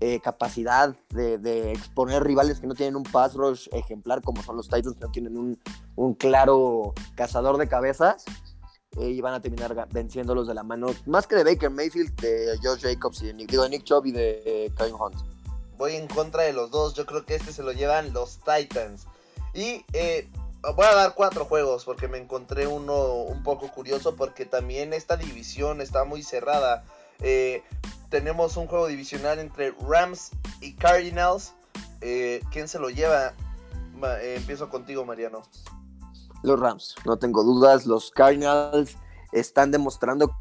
[0.00, 4.68] eh, capacidad de, exponer rivales que no tienen un pass rush ejemplar como son los
[4.68, 5.58] Titans, que no tienen
[5.96, 8.24] un, claro cazador de cabezas.
[8.98, 12.58] Eh, y van a terminar venciéndolos de la mano, más que de Baker Mayfield, de
[12.60, 15.14] Josh Jacobs y de Nick, digo, de Nick Chubb y de Kevin Hunt.
[15.78, 19.06] Voy en contra de los dos, yo creo que este se lo llevan los Titans.
[19.54, 20.28] Y eh,
[20.62, 25.16] voy a dar cuatro juegos porque me encontré uno un poco curioso porque también esta
[25.16, 26.84] división está muy cerrada.
[27.20, 27.62] Eh,
[28.08, 30.30] tenemos un juego divisional entre Rams
[30.60, 31.54] y Cardinals.
[32.00, 33.34] Eh, ¿Quién se lo lleva?
[34.20, 35.42] Eh, empiezo contigo, Mariano.
[36.42, 37.86] Los Rams, no tengo dudas.
[37.86, 38.96] Los Cardinals
[39.32, 40.34] están demostrando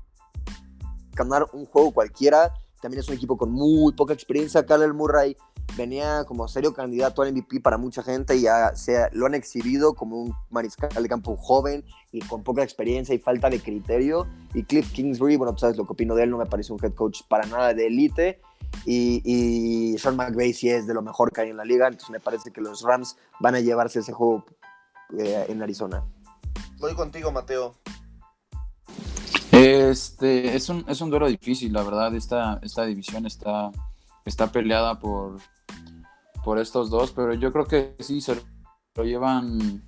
[1.13, 2.53] ganar un juego cualquiera.
[2.81, 4.65] También es un equipo con muy poca experiencia.
[4.65, 5.35] Kyler Murray
[5.79, 9.93] venía como serio candidato al MVP para mucha gente y ya se, lo han exhibido
[9.93, 14.27] como un mariscal de campo joven y con poca experiencia y falta de criterio.
[14.53, 16.83] Y Cliff Kingsbury, bueno, tú sabes lo que opino de él, no me parece un
[16.83, 18.41] head coach para nada de élite.
[18.85, 22.09] Y, y, Sean McVay sí es de lo mejor que hay en la liga, entonces
[22.11, 24.45] me parece que los Rams van a llevarse ese juego
[25.17, 26.03] eh, en Arizona.
[26.77, 27.73] Voy contigo, Mateo.
[29.51, 33.71] Este, es un, es un duelo difícil, la verdad, esta, esta división está,
[34.25, 35.39] está peleada por,
[36.43, 38.35] por estos dos, pero yo creo que sí se
[38.95, 39.83] lo llevan,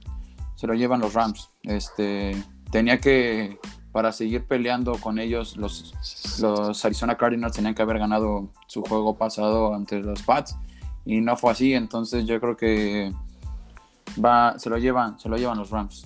[0.55, 1.49] se lo llevan los Rams.
[1.63, 2.41] Este,
[2.71, 3.59] tenía que,
[3.91, 5.93] para seguir peleando con ellos, los,
[6.39, 10.55] los Arizona Cardinals tenían que haber ganado su juego pasado ante los Pats
[11.05, 13.11] y no fue así, entonces yo creo que
[14.23, 16.05] va, se lo llevan, se lo llevan los Rams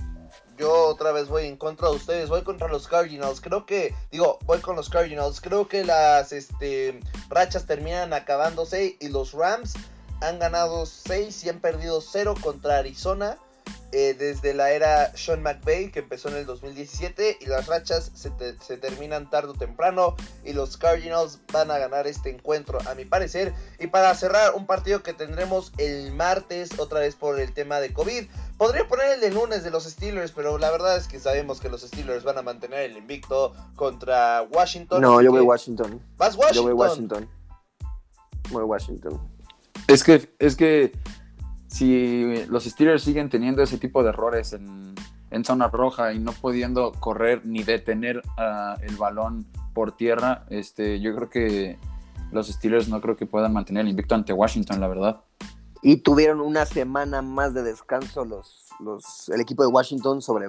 [0.58, 3.42] yo otra vez voy en contra de ustedes, voy contra los Cardinals.
[3.42, 5.42] Creo que, digo, voy con los Cardinals.
[5.42, 9.74] Creo que las este, rachas terminan acabándose y los Rams
[10.22, 13.38] han ganado 6 y han perdido 0 contra Arizona.
[13.92, 18.30] Eh, desde la era Sean McVay, que empezó en el 2017, y las rachas se,
[18.78, 23.54] terminan tarde o temprano, y los Cardinals van a ganar este encuentro, a mi parecer.
[23.80, 27.94] Y para cerrar, un partido que tendremos el martes, otra vez por el tema de
[27.94, 28.26] COVID.
[28.58, 31.70] Podría poner el de lunes de los Steelers, pero la verdad es que sabemos que
[31.70, 35.02] los Steelers van a mantener el invicto contra Washington.
[35.02, 36.02] No, yo voy Washington.
[36.18, 36.56] ¿Vas Washington?
[36.56, 37.30] Yo voy Washington.
[38.52, 39.35] Voy Washington.
[39.88, 40.92] Es que, es que
[41.68, 44.96] si los Steelers siguen teniendo ese tipo de errores en,
[45.44, 48.22] zona roja y no pudiendo correr ni detener
[48.82, 51.78] el balón por tierra, este, yo creo que
[52.32, 55.22] los Steelers no creo que puedan mantener el invicto ante Washington, la verdad.
[55.82, 60.48] Y tuvieron una semana más de descanso los, los, el equipo de Washington sobre,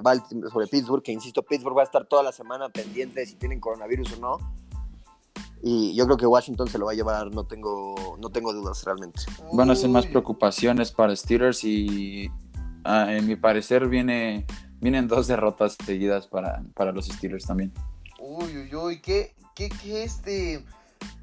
[0.51, 3.59] sobre Pittsburgh, que insisto, Pittsburgh va a estar toda la semana pendiente de si tienen
[3.59, 4.66] coronavirus o no.
[5.63, 8.83] Y yo creo que Washington se lo va a llevar, no tengo, no tengo dudas
[8.83, 9.21] realmente.
[9.53, 12.29] Van a ser más preocupaciones para Steelers y
[12.83, 14.45] ah, en mi parecer viene,
[14.79, 17.73] vienen dos derrotas seguidas para, para los Steelers también.
[18.19, 20.63] Uy, uy, uy, qué, qué, qué este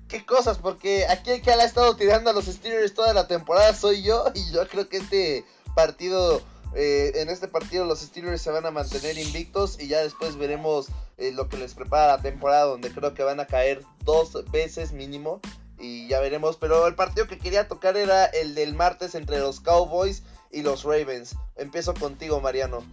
[0.09, 3.75] qué cosas, porque aquí el que ha estado tirando a los Steelers toda la temporada
[3.75, 6.41] soy yo, y yo creo que este partido,
[6.75, 10.89] eh, en este partido los Steelers se van a mantener invictos y ya después veremos
[11.17, 14.93] eh, lo que les prepara la temporada, donde creo que van a caer dos veces
[14.93, 15.41] mínimo.
[15.79, 16.57] Y ya veremos.
[16.57, 20.85] Pero el partido que quería tocar era el del martes entre los Cowboys y los
[20.85, 21.37] Ravens.
[21.57, 22.85] Empiezo contigo, Mariano.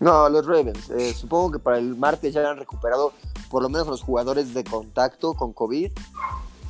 [0.00, 0.90] No, los Ravens.
[0.90, 3.12] Eh, supongo que para el martes ya han recuperado
[3.50, 5.92] por lo menos los jugadores de contacto con COVID.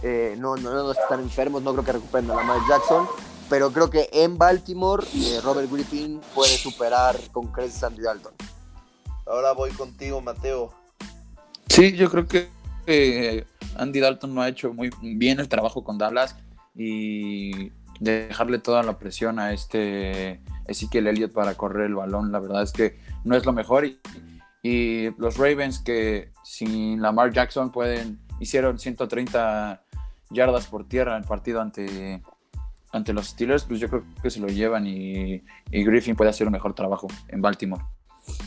[0.03, 3.07] Eh, no, no, no están enfermos, no creo que recuperen a Lamar Jackson.
[3.53, 5.05] Pero creo que en Baltimore
[5.44, 8.32] Robert Griffin puede superar con creces a Andy Dalton.
[9.26, 10.72] Ahora voy contigo, Mateo.
[11.68, 13.46] Sí, yo creo que
[13.76, 16.34] Andy Dalton no ha hecho muy bien el trabajo con Dallas
[16.74, 22.62] y dejarle toda la presión a este Ezekiel Elliott para correr el balón, la verdad
[22.62, 23.84] es que no es lo mejor.
[23.84, 24.00] Y,
[24.62, 29.82] y los Ravens que sin Lamar Jackson pueden hicieron 130
[30.30, 32.22] yardas por tierra en el partido ante,
[32.93, 36.53] ante los Steelers, pues yo creo que se lo llevan y, Griffin puede hacer un
[36.53, 37.82] mejor trabajo en Baltimore.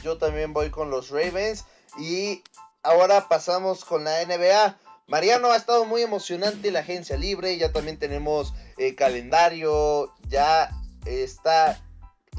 [0.03, 1.65] Yo también voy con los Ravens.
[1.97, 2.43] Y
[2.83, 4.77] ahora pasamos con la NBA.
[5.07, 7.57] Mariano ha estado muy emocionante la agencia libre.
[7.57, 10.13] Ya también tenemos eh, calendario.
[10.27, 10.69] Ya
[11.05, 11.81] está.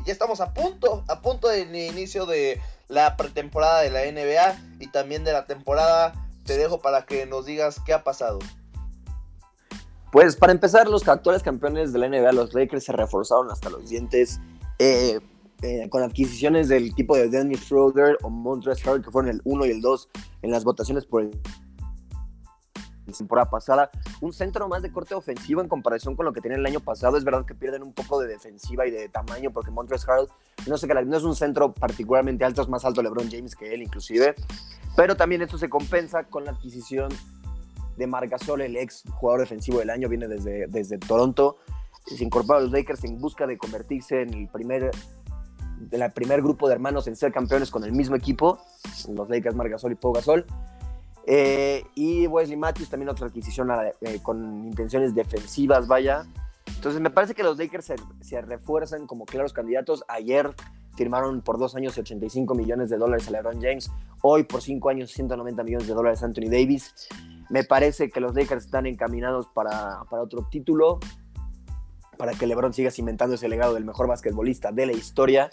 [0.05, 1.05] Ya estamos a punto.
[1.09, 4.79] A punto del inicio de la pretemporada de la NBA.
[4.81, 6.13] Y también de la temporada.
[6.45, 8.39] Te dejo para que nos digas qué ha pasado.
[10.13, 13.89] Pues para empezar, los actuales campeones de la NBA, los Lakers, se reforzaron hasta los
[13.89, 14.41] dientes.
[14.79, 15.21] Eh,
[15.63, 19.65] eh, con adquisiciones del tipo de Dennis Schroeder o Montrezl Harrell, que fueron el 1
[19.65, 20.09] y el 2
[20.43, 21.31] en las votaciones por el
[23.13, 23.91] temporada pasada.
[24.21, 27.17] Un centro más de corte ofensivo en comparación con lo que tenía el año pasado.
[27.17, 30.29] Es verdad que pierden un poco de defensiva y de tamaño porque Montrezl Harrell
[30.67, 33.83] no, sé, no es un centro particularmente alto, es más alto LeBron James que él
[33.83, 34.35] inclusive.
[34.97, 37.11] Pero también esto se compensa con la adquisición
[37.97, 41.57] de Margasol, el ex jugador defensivo del año, viene desde, desde Toronto.
[42.07, 44.91] Se incorpora a los Lakers en busca de convertirse en el primer,
[45.91, 48.59] el primer grupo de hermanos en ser campeones con el mismo equipo,
[49.13, 50.47] los Lakers, Margasol y Pau Gasol.
[51.29, 53.69] Eh, y Wesley Matthews también otra adquisición
[54.01, 56.25] eh, con intenciones defensivas, vaya.
[56.67, 60.05] Entonces me parece que los Lakers se, refuerzan como claros candidatos.
[60.09, 60.55] Ayer
[60.97, 63.91] firmaron por dos años 85 millones de dólares a LeBron James.
[64.23, 66.95] Hoy por cinco años 190 millones de dólares a Anthony Davis.
[67.49, 70.99] Me parece que los Lakers están encaminados para, para otro título.
[72.19, 75.51] Para que LeBron siga cimentando ese legado del mejor basquetbolista de la historia.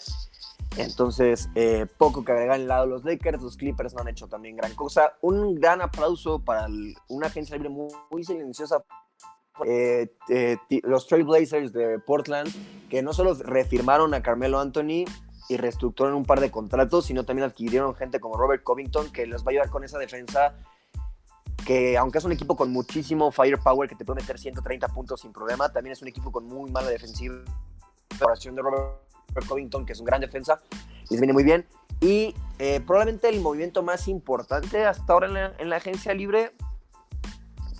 [0.76, 4.26] Entonces, eh, poco que agregar en lado de los Lakers, los Clippers no han hecho
[4.28, 5.14] también gran cosa.
[5.20, 6.66] Un gran aplauso para
[7.08, 8.84] una agencia libre muy, silenciosa.
[9.64, 12.50] Eh, eh, los Trailblazers de Portland,
[12.88, 15.04] que no solo refirmaron a Carmelo Anthony
[15.48, 19.42] y reestructuraron un par de contratos, sino también adquirieron gente como Robert Covington, que les
[19.42, 20.56] va a ayudar con esa defensa
[21.64, 25.32] que aunque es un equipo con muchísimo firepower que te puede meter 130 puntos sin
[25.32, 27.36] problema, también es un equipo con muy mala defensiva.
[28.20, 30.60] La de Robert Covington, que es un gran defensa,
[31.10, 31.66] les viene muy bien.
[32.00, 36.52] Y eh, probablemente el movimiento más importante hasta ahora en la, agencia libre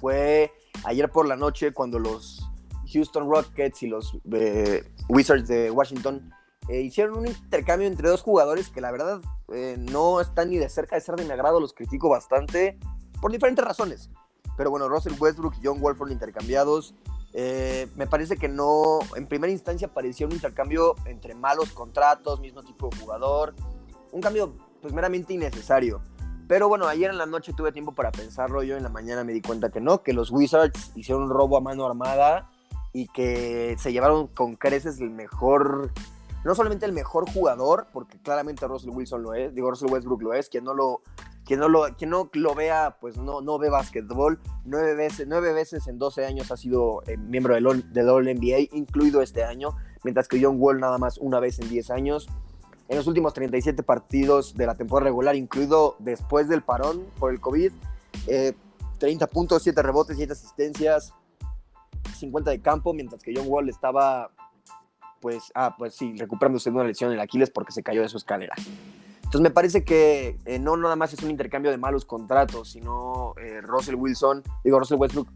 [0.00, 0.52] fue
[0.84, 2.48] ayer por la noche cuando los
[2.92, 6.32] Houston Rockets y los eh, Wizards de Washington
[6.68, 9.20] eh, hicieron un intercambio entre dos jugadores que la verdad
[9.76, 12.78] no están ni de cerca de ser de mi agrado, los critico bastante
[13.24, 14.10] por diferentes razones.
[14.54, 16.94] Pero bueno, Russell Westbrook y John Wall fueron intercambiados.
[17.32, 22.62] Eh, me parece que no, en primera instancia parecía un intercambio entre malos contratos, mismo
[22.62, 23.54] tipo de jugador,
[24.12, 24.52] un cambio
[24.82, 26.02] pues meramente innecesario.
[26.48, 29.32] Pero bueno, ayer en la noche tuve tiempo para pensarlo, yo en la mañana me
[29.32, 32.50] di cuenta que no, que los Wizards hicieron un robo a mano armada
[32.92, 35.92] y que se llevaron con creces el mejor,
[36.44, 40.34] no solamente el mejor jugador, porque claramente Russell Wilson lo es, digo Russell Westbrook lo
[40.34, 41.00] es, quien no lo
[41.44, 44.40] quien no lo, no lo vea, pues no, no ve básquetbol.
[44.64, 49.20] Nueve veces, nueve veces en 12 años ha sido eh, miembro del, del All-NBA, incluido
[49.20, 52.28] este año, mientras que John Wall nada más una vez en 10 años.
[52.88, 57.40] En los últimos 37 partidos de la temporada regular, incluido después del parón por el
[57.40, 57.72] COVID,
[58.98, 61.14] 30 eh, puntos, 7 rebotes, 7 asistencias,
[62.16, 64.30] 50 de campo, mientras que John Wall estaba,
[65.20, 68.08] pues, ah, pues sí, recuperándose de una lesión en el Aquiles porque se cayó de
[68.08, 68.54] su escalera.
[69.34, 73.34] Entonces me parece que eh, no nada más es un intercambio de malos contratos, sino
[73.42, 75.28] eh, Russell Wilson, digo Russell Westbrook,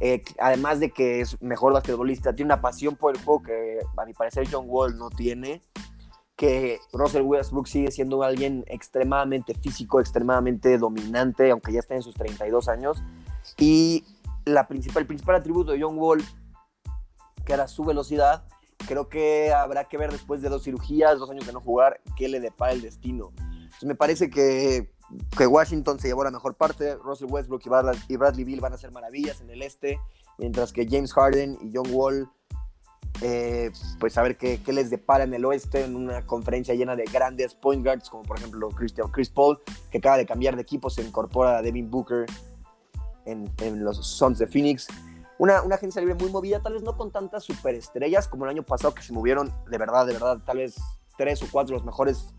[0.00, 4.04] eh, además de que es mejor basquetbolista, tiene una pasión por el juego que a
[4.04, 5.62] mi parecer John Wall no tiene,
[6.36, 12.16] que Russell Westbrook sigue siendo alguien extremadamente físico, extremadamente dominante, aunque ya está en sus
[12.16, 13.02] 32 años,
[13.56, 14.04] y
[14.44, 16.22] la principal, el principal atributo de John Wall,
[17.46, 18.44] que era su velocidad,
[18.86, 22.28] creo que habrá que ver después de dos cirugías, dos años de no jugar, qué
[22.28, 23.32] le depara el destino.
[23.38, 24.90] Entonces me parece que,
[25.36, 27.62] que Washington se llevó la mejor parte, Russell Westbrook
[28.08, 30.00] y Bradley, Bill van a hacer maravillas en el este,
[30.38, 32.30] mientras que James Harden y John Wall,
[33.20, 36.94] eh, pues a ver qué, qué, les depara en el oeste, en una conferencia llena
[36.94, 39.58] de grandes point guards, como por ejemplo Christian, Chris Paul,
[39.90, 42.26] que acaba de cambiar de equipo, se incorpora a Devin Booker
[43.26, 44.88] en, en los Suns de Phoenix
[45.38, 48.94] una, agencia libre muy movida, tal vez no con tantas superestrellas como el año pasado
[48.94, 50.76] que se movieron de verdad, de verdad, tal vez
[51.16, 52.34] tres o cuatro los mejores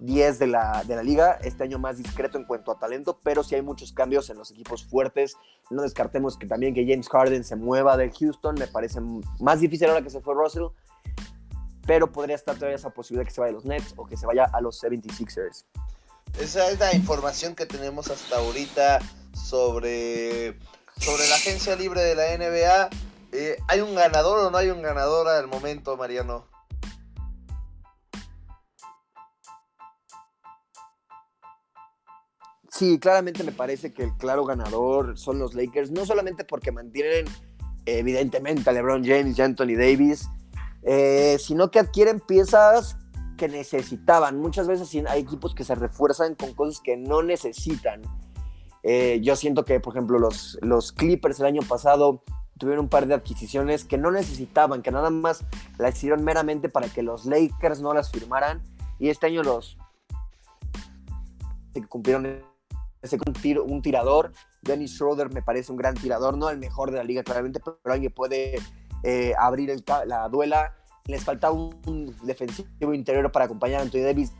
[0.00, 1.38] 10 de la, de la liga.
[1.42, 4.50] Este año más discreto en cuanto a talento, pero sí hay muchos cambios en los
[4.50, 5.36] equipos fuertes.
[5.70, 9.00] No descartemos que también que James Harden se mueva de Houston, me parece
[9.38, 10.66] más difícil ahora que se fue Russell,
[11.86, 14.26] pero podría estar todavía esa posibilidad que se vaya a los Nets o que se
[14.26, 15.64] vaya a los 76ers.
[16.38, 19.00] Esa es la información que tenemos hasta ahorita
[19.32, 20.58] sobre
[21.00, 22.90] sobre la agencia libre de la NBA.
[23.32, 26.46] Eh, ¿Hay un ganador o no hay un ganador al momento, Mariano?
[32.70, 37.26] Sí, claramente me parece que el claro ganador son los Lakers, no solamente porque mantienen
[37.84, 40.28] evidentemente a LeBron James y Anthony Davis,
[40.82, 42.96] eh, sino que adquieren piezas
[43.36, 44.38] que necesitaban.
[44.38, 48.02] Muchas veces hay equipos que se refuerzan con cosas que no necesitan.
[48.82, 52.22] Eh, yo siento que, por ejemplo, los, los Clippers el año pasado
[52.58, 55.44] tuvieron un par de adquisiciones que no necesitaban, que nada más
[55.78, 58.62] las hicieron meramente para que los Lakers no las firmaran.
[58.98, 59.78] Y este año los
[61.88, 62.42] cumplieron
[63.02, 63.18] ese
[63.64, 64.32] un, tirador.
[64.62, 67.78] Dennis Schroeder me parece un gran tirador, no el mejor de la liga claramente, pero
[67.84, 68.56] alguien puede
[69.02, 70.74] eh, abrir la duela.
[71.06, 74.32] Les falta un, defensivo interior para acompañar a Anthony Davis,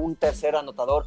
[0.00, 1.06] un tercer anotador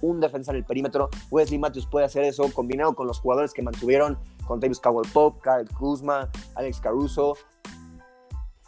[0.00, 1.08] un defensa en el perímetro.
[1.30, 5.40] Wesley Matthews puede hacer eso combinado con los jugadores que mantuvieron con Davis Cowell Pope,
[5.42, 7.36] Kyle Kuzma, Alex Caruso.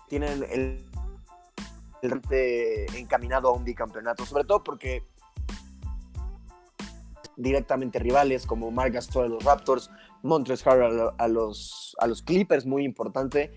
[0.09, 0.84] Tienen el,
[2.02, 5.02] el encaminado a un bicampeonato, sobre todo porque
[7.36, 9.90] directamente rivales como Mark Gasol a los Raptors,
[10.22, 13.52] Montres Harrell a los, a los Clippers, muy importante,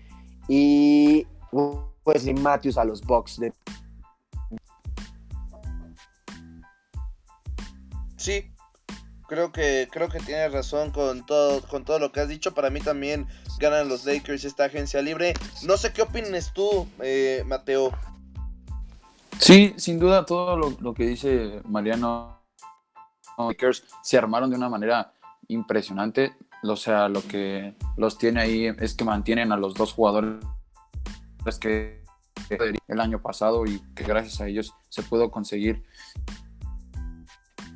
[0.48, 1.26] y
[2.04, 3.40] Wesley Matthews a los Bucks
[8.18, 8.50] Sí,
[9.28, 12.52] creo que creo que tienes razón con todo con todo lo que has dicho.
[12.52, 13.28] Para mí también
[13.60, 15.34] ganan los Lakers esta agencia libre.
[15.62, 17.92] No sé qué opinas tú, eh, Mateo.
[19.38, 22.42] Sí, sin duda todo lo, que dice Mariano.
[23.38, 25.12] Lakers se armaron de una manera
[25.46, 26.34] impresionante.
[26.64, 30.44] O sea, lo que los tiene ahí es que mantienen a los dos jugadores
[31.60, 32.02] que
[32.88, 35.82] el año pasado y que gracias a ellos se pudo conseguir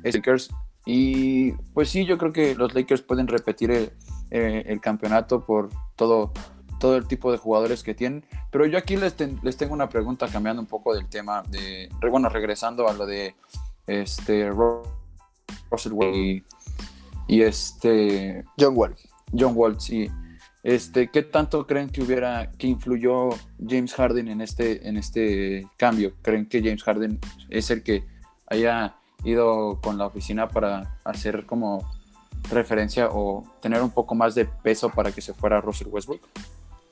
[0.03, 0.49] Lakers.
[0.85, 3.93] Y pues sí, yo creo que los Lakers pueden repetir
[4.29, 6.33] el, campeonato por todo,
[6.79, 8.25] todo el tipo de jugadores que tienen.
[8.51, 12.29] Pero yo aquí les, les tengo una pregunta cambiando un poco del tema de, bueno,
[12.29, 13.35] regresando a lo de
[13.87, 16.43] este Russell y,
[17.27, 18.95] y, este John Wall.
[19.31, 20.09] John Wall, sí.
[20.63, 23.29] Este, ¿qué tanto creen que hubiera, que influyó
[23.67, 26.13] James Harden en este, en este cambio?
[26.21, 28.05] ¿Creen que James Harden es el que
[28.47, 31.89] haya ido con la oficina para hacer como
[32.49, 36.21] referencia o tener un poco más de peso para que se fuera Russell Westbrook?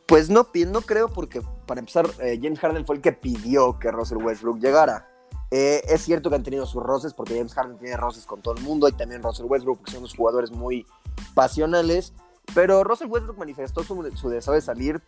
[0.07, 3.91] Pues no, no creo porque para empezar eh, James Harden fue el que pidió que
[3.91, 5.07] Russell Westbrook llegara.
[5.51, 8.55] Eh, es cierto que han tenido sus roces porque James Harden tiene roces con todo
[8.55, 10.85] el mundo y también Russell Westbrook que son unos jugadores muy
[11.33, 12.13] pasionales.
[12.53, 15.01] Pero Russell Westbrook manifestó su, deseo de salir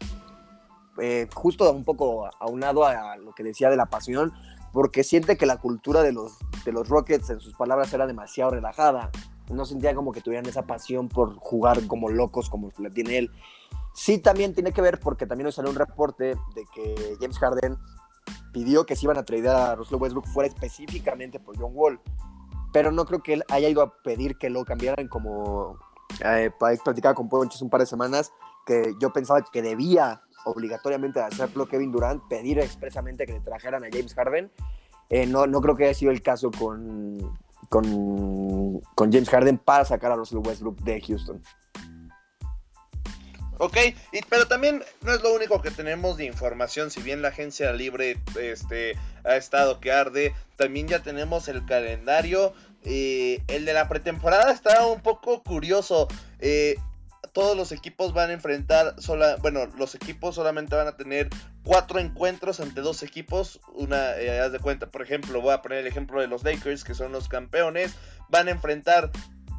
[0.99, 4.32] eh, justo un poco aunado a lo que decía de la pasión,
[4.74, 8.51] porque siente que la cultura de los, de los Rockets, en sus palabras, era demasiado
[8.51, 9.11] relajada.
[9.51, 13.32] No sentía como que tuvieran esa pasión por jugar como locos como la tiene él.
[13.93, 17.78] Sí, también tiene que ver porque también nos salió un reporte de que James Harden
[18.51, 22.01] pidió que se iban a traer a Russell Westbrook fuera específicamente por John Wall.
[22.71, 25.78] Pero no creo que él haya ido a pedir que lo cambiaran como
[26.26, 26.49] eh,
[26.84, 28.34] platicaba con Poncho hace un par de semanas,
[28.65, 33.87] que yo pensaba que debía obligatoriamente hacerlo Kevin Durant, pedir expresamente que le trajeran a
[33.91, 34.51] James Harden.
[35.09, 37.37] Eh, no, no creo que haya sido el caso con,
[37.69, 41.41] con, con, James Harden para sacar a Russell Westbrook de Houston.
[43.59, 43.77] Ok,
[44.29, 48.17] pero también no es lo único que tenemos de información, si bien la agencia libre
[48.39, 52.53] este, ha estado que arde, también ya tenemos el calendario.
[52.83, 56.07] Eh, el de la pretemporada está un poco curioso.
[56.39, 56.75] Eh,
[57.34, 61.29] todos los equipos van a enfrentar, sola, bueno, los equipos solamente van a tener
[61.63, 63.59] cuatro encuentros ante dos equipos.
[63.73, 66.84] Una, eh, haz de cuenta, por ejemplo, voy a poner el ejemplo de los Lakers,
[66.84, 67.95] que son los campeones.
[68.29, 69.11] Van a enfrentar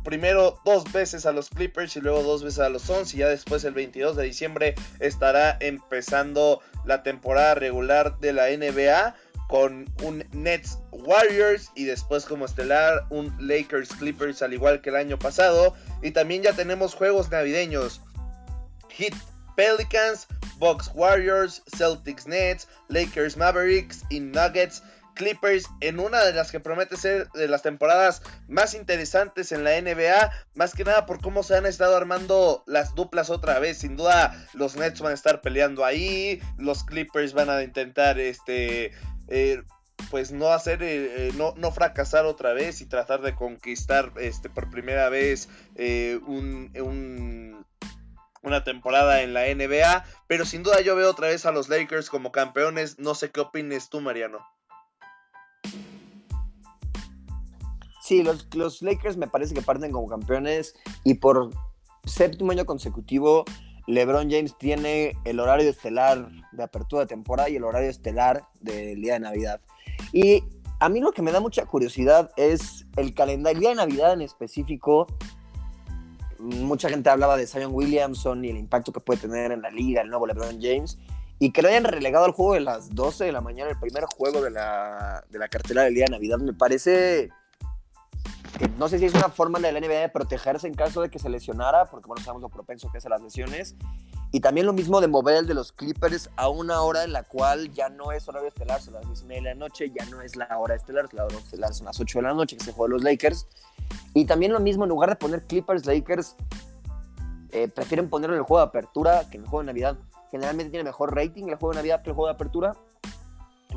[0.04, 3.12] primero dos veces a los Clippers y luego dos veces a los Suns.
[3.14, 9.16] Y ya después, el 22 de diciembre, estará empezando la temporada regular de la NBA
[9.48, 14.96] con un Nets Warriors y después como estelar un Lakers Clippers al igual que el
[14.96, 15.74] año pasado.
[16.02, 18.00] Y también ya tenemos juegos navideños.
[18.88, 19.14] Heat
[19.56, 20.26] Pelicans,
[20.58, 24.82] Bucks Warriors, Celtics Nets, Lakers Mavericks y Nuggets
[25.14, 29.80] Clippers en una de las que promete ser de las temporadas más interesantes en la
[29.80, 33.78] NBA, más que nada por cómo se han estado armando las duplas otra vez.
[33.78, 38.92] Sin duda los Nets van a estar peleando ahí, los Clippers van a intentar este
[39.36, 39.64] eh,
[40.12, 44.48] pues no hacer, eh, eh, no, no, fracasar otra vez y tratar de conquistar este,
[44.48, 47.66] por primera vez un,
[48.42, 50.04] una temporada en la NBA.
[50.28, 53.00] Pero sin duda yo veo otra vez a los Lakers como campeones.
[53.00, 54.38] No sé qué opines tú, Mariano.
[58.02, 61.50] Sí, los, los Lakers me parece que parten como campeones y por
[62.04, 63.44] séptimo año consecutivo
[63.86, 69.00] LeBron James tiene el horario estelar de apertura de temporada y el horario estelar del
[69.00, 69.60] día de Navidad.
[70.12, 70.42] Y
[70.80, 74.12] a mí lo que me da mucha curiosidad es el calendario, el día de Navidad
[74.14, 75.06] en específico.
[76.38, 80.02] Mucha gente hablaba de Zion Williamson y el impacto que puede tener en la liga
[80.02, 80.98] el nuevo LeBron James.
[81.38, 84.04] Y que lo hayan relegado al juego de las 12 de la mañana, el primer
[84.04, 87.30] juego de la, de la cartera del día de Navidad, me parece
[88.78, 91.18] no sé si es una forma de la NBA de protegerse en caso de que
[91.18, 93.76] se lesionara, porque bueno, sabemos lo propenso que es a las lesiones.
[94.32, 97.22] Y también lo mismo de mover el de los Clippers a una hora en la
[97.22, 100.04] cual ya no es horario estelar, son las 10 y media de la noche, ya
[100.06, 102.64] no es la hora estelar, la hora estelar son las 8 de la noche que
[102.64, 103.46] se juega los Lakers.
[104.12, 106.34] Y también lo mismo, en lugar de poner Clippers, Lakers,
[107.52, 109.96] eh, prefieren ponerlo en el juego de apertura que en el juego de Navidad.
[110.32, 112.76] Generalmente tiene mejor rating el juego de Navidad que el juego de apertura.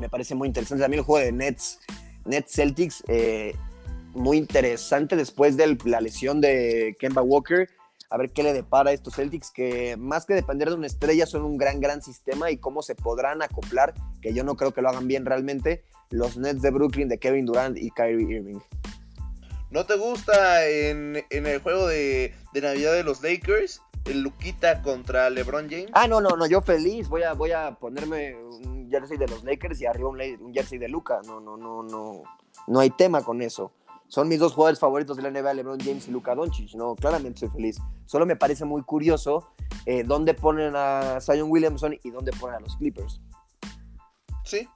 [0.00, 0.82] Me parece muy interesante.
[0.82, 1.78] También el juego de Nets,
[2.24, 3.54] Nets Celtics, eh,
[4.14, 7.68] muy interesante después de la lesión de Kemba Walker.
[8.10, 11.26] A ver qué le depara a estos Celtics, que más que depender de una estrella,
[11.26, 13.92] son un gran, gran sistema y cómo se podrán acoplar,
[14.22, 17.44] que yo no creo que lo hagan bien realmente, los Nets de Brooklyn de Kevin
[17.44, 18.60] Durant y Kyrie Irving.
[19.70, 23.82] ¿No te gusta en, el juego de, Navidad de los Lakers?
[24.06, 25.90] El Luquita contra LeBron James.
[25.92, 27.08] Ah, no, no, no, yo feliz.
[27.08, 30.78] Voy a, voy a ponerme un jersey de los Lakers y arriba un, un jersey
[30.78, 31.20] de Luca.
[31.26, 32.22] No, no, no, no.
[32.66, 33.72] No hay tema con eso.
[34.08, 36.74] Son mis dos jugadores favoritos de la NBA, LeBron James y Luca Doncic.
[36.74, 37.78] No, claramente soy feliz.
[38.06, 39.50] Solo me parece muy curioso
[39.86, 43.20] eh, dónde ponen a Zion Williamson y dónde ponen a los Clippers.
[44.44, 44.66] Sí,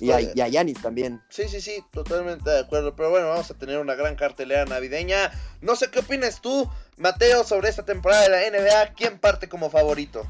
[0.00, 1.20] y a, Yanis también.
[1.28, 2.94] Sí, sí, sí, totalmente de acuerdo.
[2.94, 5.32] Pero bueno, vamos a tener una gran cartelera navideña.
[5.60, 8.94] No sé qué opinas tú, Mateo, sobre esta temporada de la NBA.
[8.94, 10.22] ¿Quién parte como favorito?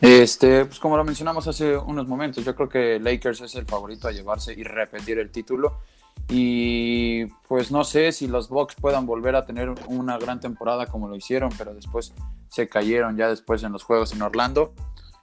[0.00, 4.06] Este, pues como lo mencionamos hace unos momentos, yo creo que Lakers es el favorito
[4.06, 5.80] a llevarse y repetir el título.
[6.30, 11.08] Y pues no sé si los Bucks puedan volver a tener una gran temporada como
[11.08, 12.12] lo hicieron, pero después
[12.48, 14.74] se cayeron ya después en los juegos en Orlando.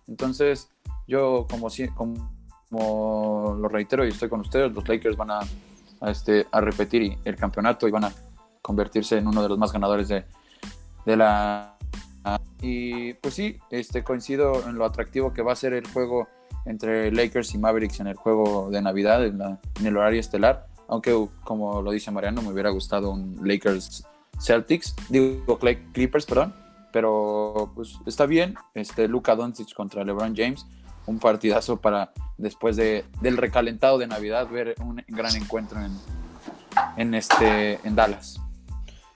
[0.08, 0.70] Entonces,
[1.08, 1.70] yo como,
[2.70, 5.40] como lo reitero y estoy con ustedes, los Lakers van a,
[6.08, 8.12] este, a repetir el campeonato y van a
[8.64, 10.26] convertirse en uno de los más ganadores de,
[11.06, 11.78] de la...
[12.62, 16.28] Y pues sí, este, coincido en lo atractivo que va a ser el juego
[16.66, 21.28] entre Lakers y Mavericks en el juego de Navidad, en, en el horario estelar, aunque
[21.44, 24.06] como lo dice Mariano, me hubiera gustado un Lakers
[24.40, 25.60] Celtics, digo
[25.94, 26.54] Clippers, perdón,
[26.92, 30.66] pero pues está bien, este Luka Doncic contra LeBron James,
[31.06, 35.92] un partidazo para después de, del recalentado de Navidad ver un gran encuentro en,
[36.98, 38.40] en, este, en Dallas.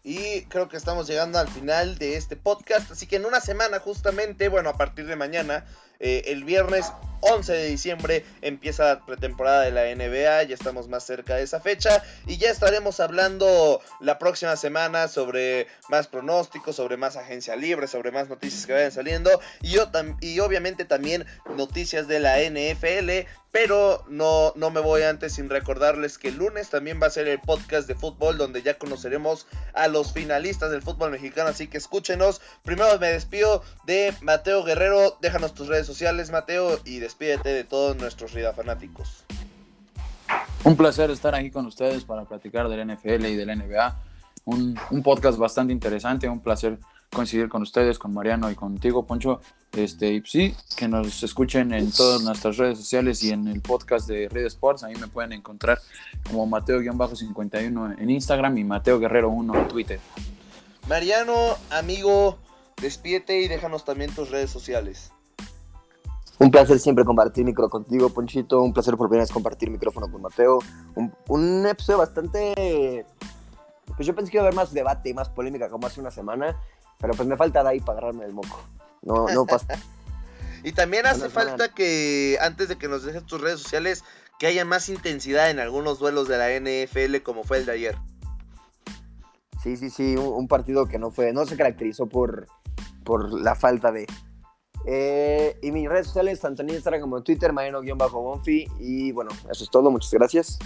[0.04, 2.92] Y creo que estamos llegando al final de este podcast.
[2.92, 5.66] Así que en una semana justamente, bueno, a partir de mañana,
[6.00, 6.92] eh, el viernes
[7.22, 11.60] 11 de diciembre empieza la pretemporada de la NBA, ya estamos más cerca de esa
[11.60, 17.88] fecha y ya estaremos hablando la próxima semana sobre más pronósticos, sobre más agencia libre,
[17.88, 19.90] sobre más noticias que vayan saliendo y, yo
[20.22, 23.28] y obviamente también noticias de la NFL.
[23.52, 27.28] Pero no, no me voy antes sin recordarles que el lunes también va a ser
[27.28, 31.50] el podcast de fútbol donde ya conoceremos a los finalistas del fútbol mexicano.
[31.50, 32.42] Así que escúchenos.
[32.64, 35.18] Primero me despido de Mateo Guerrero.
[35.20, 39.24] Déjanos tus redes sociales, Mateo, y despídete de todos nuestros Rida fanáticos.
[40.64, 44.00] Un placer estar aquí con ustedes para platicar del NFL y del NBA.
[44.46, 46.78] Un, un podcast bastante interesante, un placer
[47.12, 49.42] coincidir con ustedes, con Mariano y contigo, Poncho.
[49.72, 54.08] Este, y sí, que nos escuchen en todas nuestras redes sociales y en el podcast
[54.08, 54.84] de Red Sports.
[54.84, 55.80] Ahí me pueden encontrar
[56.28, 60.00] como Mateo-51 en Instagram y Mateo Guerrero 1 en Twitter.
[60.88, 62.38] Mariano, amigo,
[62.80, 65.12] despídete y déjanos también tus redes sociales.
[66.40, 68.62] Un placer siempre compartir micro contigo, Ponchito.
[68.62, 70.60] Un placer por primera vez compartir micrófono con Mateo.
[70.96, 73.06] Un, un episodio bastante.
[73.96, 76.12] Pues yo pensé que iba a haber más debate y más polémica como hace una
[76.12, 76.58] semana.
[77.00, 78.62] Pero pues me falta de ahí para agarrarme el moco.
[79.02, 79.68] No, no pasa.
[80.64, 84.04] y también hace falta que, antes de que nos dejes tus redes sociales,
[84.38, 87.98] que haya más intensidad en algunos duelos de la NFL como fue el de ayer.
[89.62, 92.48] Sí, sí, sí, un, partido que no fue, no se caracterizó por,
[93.04, 94.08] por la falta de.
[94.92, 98.68] Eh, y mis redes sociales, tanto en Instagram como en Twitter, Mariano-Bonfi.
[98.80, 100.58] Y bueno, eso es todo, muchas gracias.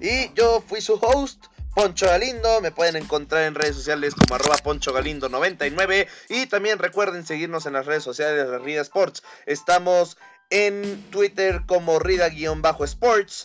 [0.00, 2.60] Y yo fui su host, Poncho Galindo.
[2.60, 6.08] Me pueden encontrar en redes sociales como arroba Poncho Galindo 99.
[6.28, 9.22] Y también recuerden seguirnos en las redes sociales de Rida Sports.
[9.46, 10.18] Estamos
[10.50, 13.44] en Twitter como Rida-Sports.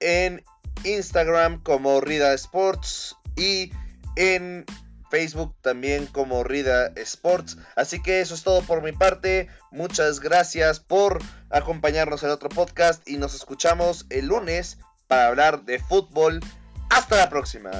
[0.00, 0.44] En
[0.84, 3.16] Instagram como Rida Sports.
[3.36, 3.72] Y
[4.16, 4.66] en
[5.10, 7.58] Facebook también como Rida Sports.
[7.76, 9.48] Así que eso es todo por mi parte.
[9.70, 11.18] Muchas gracias por
[11.50, 16.40] acompañarnos en otro podcast y nos escuchamos el lunes para hablar de fútbol
[16.88, 17.70] hasta la próxima.